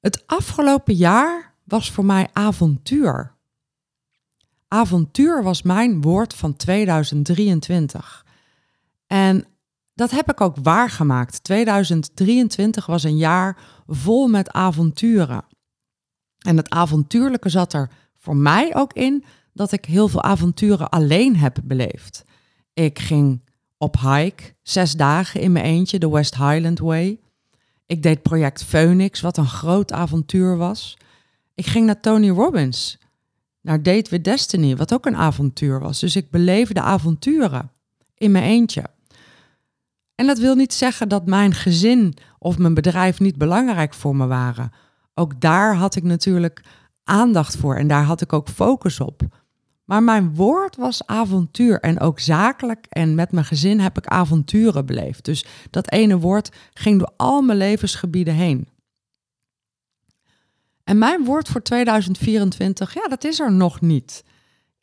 Het 0.00 0.26
afgelopen 0.26 0.94
jaar 0.94 1.54
was 1.66 1.90
voor 1.90 2.04
mij 2.04 2.28
avontuur. 2.32 3.34
Avontuur 4.68 5.42
was 5.42 5.62
mijn 5.62 6.00
woord 6.00 6.34
van 6.34 6.56
2023. 6.56 8.26
En 9.06 9.44
dat 9.94 10.10
heb 10.10 10.30
ik 10.30 10.40
ook 10.40 10.56
waargemaakt. 10.62 11.44
2023 11.44 12.86
was 12.86 13.02
een 13.02 13.16
jaar 13.16 13.58
vol 13.86 14.28
met 14.28 14.50
avonturen. 14.50 15.44
En 16.38 16.56
het 16.56 16.70
avontuurlijke 16.70 17.48
zat 17.48 17.72
er 17.72 17.90
voor 18.18 18.36
mij 18.36 18.74
ook 18.74 18.92
in 18.92 19.24
dat 19.52 19.72
ik 19.72 19.84
heel 19.84 20.08
veel 20.08 20.22
avonturen 20.22 20.88
alleen 20.88 21.36
heb 21.36 21.58
beleefd. 21.64 22.24
Ik 22.72 22.98
ging 22.98 23.44
op 23.78 24.00
hike, 24.00 24.54
zes 24.62 24.92
dagen 24.92 25.40
in 25.40 25.52
mijn 25.52 25.64
eentje, 25.64 25.98
de 25.98 26.10
West 26.10 26.36
Highland 26.36 26.78
Way. 26.78 27.20
Ik 27.86 28.02
deed 28.02 28.22
project 28.22 28.64
Phoenix, 28.64 29.20
wat 29.20 29.36
een 29.36 29.46
groot 29.46 29.92
avontuur 29.92 30.56
was. 30.56 30.96
Ik 31.56 31.66
ging 31.66 31.86
naar 31.86 32.00
Tony 32.00 32.30
Robbins, 32.30 32.98
naar 33.60 33.82
Date 33.82 34.10
with 34.10 34.24
Destiny, 34.24 34.76
wat 34.76 34.94
ook 34.94 35.06
een 35.06 35.16
avontuur 35.16 35.80
was. 35.80 36.00
Dus 36.00 36.16
ik 36.16 36.30
beleefde 36.30 36.80
avonturen 36.80 37.70
in 38.14 38.30
mijn 38.30 38.44
eentje. 38.44 38.84
En 40.14 40.26
dat 40.26 40.38
wil 40.38 40.54
niet 40.54 40.74
zeggen 40.74 41.08
dat 41.08 41.26
mijn 41.26 41.54
gezin 41.54 42.14
of 42.38 42.58
mijn 42.58 42.74
bedrijf 42.74 43.20
niet 43.20 43.36
belangrijk 43.38 43.94
voor 43.94 44.16
me 44.16 44.26
waren. 44.26 44.72
Ook 45.14 45.40
daar 45.40 45.74
had 45.74 45.96
ik 45.96 46.02
natuurlijk 46.02 46.62
aandacht 47.04 47.56
voor 47.56 47.76
en 47.76 47.88
daar 47.88 48.04
had 48.04 48.20
ik 48.20 48.32
ook 48.32 48.48
focus 48.48 49.00
op. 49.00 49.22
Maar 49.84 50.02
mijn 50.02 50.34
woord 50.34 50.76
was 50.76 51.06
avontuur 51.06 51.80
en 51.80 52.00
ook 52.00 52.20
zakelijk 52.20 52.86
en 52.88 53.14
met 53.14 53.32
mijn 53.32 53.44
gezin 53.44 53.80
heb 53.80 53.98
ik 53.98 54.06
avonturen 54.06 54.86
beleefd. 54.86 55.24
Dus 55.24 55.46
dat 55.70 55.90
ene 55.90 56.18
woord 56.18 56.50
ging 56.72 56.98
door 56.98 57.12
al 57.16 57.42
mijn 57.42 57.58
levensgebieden 57.58 58.34
heen. 58.34 58.68
En 60.86 60.98
mijn 60.98 61.24
woord 61.24 61.48
voor 61.48 61.62
2024, 61.62 62.94
ja, 62.94 63.08
dat 63.08 63.24
is 63.24 63.40
er 63.40 63.52
nog 63.52 63.80
niet. 63.80 64.24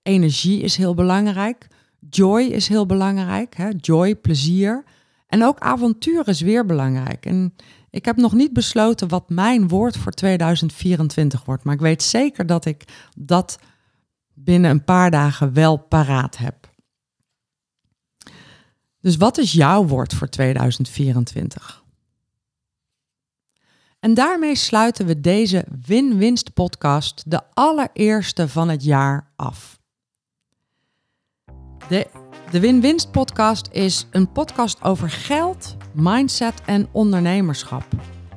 Energie 0.01 0.61
is 0.61 0.75
heel 0.75 0.93
belangrijk. 0.93 1.67
Joy 2.09 2.41
is 2.41 2.67
heel 2.67 2.85
belangrijk. 2.85 3.55
Hè? 3.55 3.69
Joy, 3.77 4.15
plezier. 4.15 4.83
En 5.27 5.43
ook 5.43 5.59
avontuur 5.59 6.27
is 6.27 6.41
weer 6.41 6.65
belangrijk. 6.65 7.25
En 7.25 7.55
ik 7.89 8.05
heb 8.05 8.17
nog 8.17 8.33
niet 8.33 8.53
besloten 8.53 9.07
wat 9.07 9.29
mijn 9.29 9.67
woord 9.67 9.97
voor 9.97 10.11
2024 10.11 11.45
wordt. 11.45 11.63
Maar 11.63 11.73
ik 11.73 11.79
weet 11.79 12.03
zeker 12.03 12.45
dat 12.45 12.65
ik 12.65 12.83
dat 13.17 13.59
binnen 14.33 14.71
een 14.71 14.83
paar 14.83 15.11
dagen 15.11 15.53
wel 15.53 15.77
paraat 15.77 16.37
heb. 16.37 16.69
Dus 18.99 19.17
wat 19.17 19.37
is 19.37 19.51
jouw 19.51 19.85
woord 19.85 20.13
voor 20.13 20.29
2024? 20.29 21.82
En 24.03 24.13
daarmee 24.13 24.55
sluiten 24.55 25.05
we 25.05 25.21
deze 25.21 25.65
Win-Winst 25.85 26.53
podcast, 26.53 27.23
de 27.25 27.41
allereerste 27.53 28.47
van 28.47 28.69
het 28.69 28.83
jaar, 28.83 29.27
af. 29.35 29.79
De 31.89 32.07
de 32.51 32.59
Win-Winst 32.59 33.11
podcast 33.11 33.69
is 33.71 34.07
een 34.11 34.31
podcast 34.31 34.83
over 34.83 35.09
geld, 35.09 35.75
mindset 35.93 36.53
en 36.65 36.87
ondernemerschap. 36.91 37.85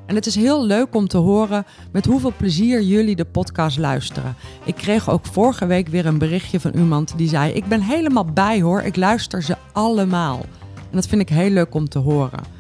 En 0.07 0.14
het 0.14 0.26
is 0.26 0.35
heel 0.35 0.64
leuk 0.64 0.94
om 0.94 1.09
te 1.09 1.16
horen 1.16 1.66
met 1.92 2.07
hoeveel 2.07 2.33
plezier 2.37 2.83
jullie 2.83 3.16
de 3.16 3.24
podcast 3.24 3.79
luisteren. 3.79 4.35
Ik 4.64 4.74
kreeg 4.74 5.11
ook 5.11 5.26
vorige 5.26 5.66
week 5.66 5.88
weer 5.88 6.07
een 6.07 6.18
berichtje 6.18 6.61
van 6.61 6.72
iemand 6.74 7.12
die 7.16 7.29
zei: 7.29 7.52
Ik 7.52 7.68
ben 7.68 7.81
helemaal 7.81 8.24
bij 8.24 8.61
hoor, 8.61 8.83
ik 8.83 8.96
luister 8.96 9.42
ze 9.42 9.57
allemaal. 9.72 10.38
En 10.76 10.92
dat 10.92 11.07
vind 11.07 11.20
ik 11.20 11.29
heel 11.29 11.50
leuk 11.50 11.74
om 11.74 11.88
te 11.88 11.98
horen. 11.98 12.55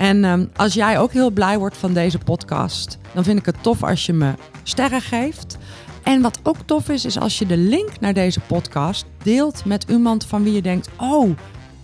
En 0.00 0.24
um, 0.24 0.50
als 0.56 0.74
jij 0.74 0.98
ook 0.98 1.12
heel 1.12 1.30
blij 1.30 1.58
wordt 1.58 1.76
van 1.76 1.92
deze 1.92 2.18
podcast, 2.18 2.98
dan 3.14 3.24
vind 3.24 3.38
ik 3.38 3.46
het 3.46 3.62
tof 3.62 3.82
als 3.82 4.06
je 4.06 4.12
me 4.12 4.34
sterren 4.62 5.00
geeft. 5.00 5.58
En 6.02 6.22
wat 6.22 6.40
ook 6.42 6.56
tof 6.64 6.88
is, 6.88 7.04
is 7.04 7.18
als 7.18 7.38
je 7.38 7.46
de 7.46 7.56
link 7.56 8.00
naar 8.00 8.12
deze 8.12 8.40
podcast 8.40 9.06
deelt 9.22 9.64
met 9.64 9.84
iemand 9.88 10.24
van 10.24 10.42
wie 10.42 10.52
je 10.52 10.62
denkt: 10.62 10.88
Oh, 10.96 11.30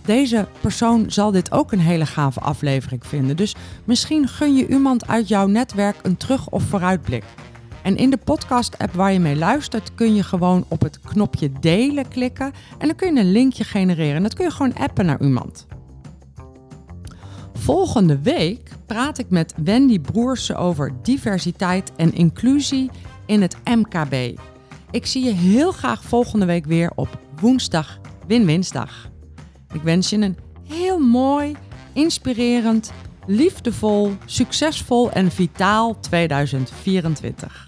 deze 0.05 0.47
persoon 0.61 1.05
zal 1.07 1.31
dit 1.31 1.51
ook 1.51 1.71
een 1.71 1.79
hele 1.79 2.05
gave 2.05 2.39
aflevering 2.39 3.05
vinden. 3.05 3.35
Dus 3.35 3.55
misschien 3.83 4.27
gun 4.27 4.55
je 4.55 4.67
iemand 4.67 5.07
uit 5.07 5.27
jouw 5.27 5.47
netwerk 5.47 5.95
een 6.01 6.17
terug- 6.17 6.49
of 6.49 6.63
vooruitblik. 6.63 7.23
En 7.81 7.97
in 7.97 8.09
de 8.09 8.17
podcast-app 8.17 8.93
waar 8.93 9.13
je 9.13 9.19
mee 9.19 9.35
luistert, 9.35 9.91
kun 9.95 10.15
je 10.15 10.23
gewoon 10.23 10.65
op 10.67 10.81
het 10.81 10.99
knopje 10.99 11.51
delen 11.59 12.07
klikken. 12.07 12.51
En 12.77 12.87
dan 12.87 12.95
kun 12.95 13.13
je 13.13 13.19
een 13.19 13.31
linkje 13.31 13.63
genereren. 13.63 14.15
En 14.15 14.23
dat 14.23 14.33
kun 14.33 14.45
je 14.45 14.51
gewoon 14.51 14.75
appen 14.75 15.05
naar 15.05 15.21
iemand. 15.21 15.67
Volgende 17.57 18.21
week 18.21 18.69
praat 18.85 19.17
ik 19.17 19.29
met 19.29 19.53
Wendy 19.63 19.99
Broersen 19.99 20.57
over 20.57 20.93
diversiteit 21.01 21.91
en 21.95 22.13
inclusie 22.13 22.89
in 23.25 23.41
het 23.41 23.57
MKB. 23.63 24.39
Ik 24.91 25.05
zie 25.05 25.23
je 25.23 25.31
heel 25.31 25.71
graag 25.71 26.03
volgende 26.03 26.45
week 26.45 26.65
weer 26.65 26.91
op 26.95 27.19
woensdag 27.41 27.99
Win-Winsdag. 28.27 29.09
Ik 29.73 29.81
wens 29.81 30.09
je 30.09 30.17
een 30.17 30.37
heel 30.67 30.99
mooi, 30.99 31.55
inspirerend, 31.93 32.91
liefdevol, 33.25 34.11
succesvol 34.25 35.11
en 35.11 35.31
vitaal 35.31 35.99
2024. 35.99 37.67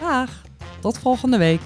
Dag, 0.00 0.42
tot 0.80 0.98
volgende 0.98 1.38
week. 1.38 1.60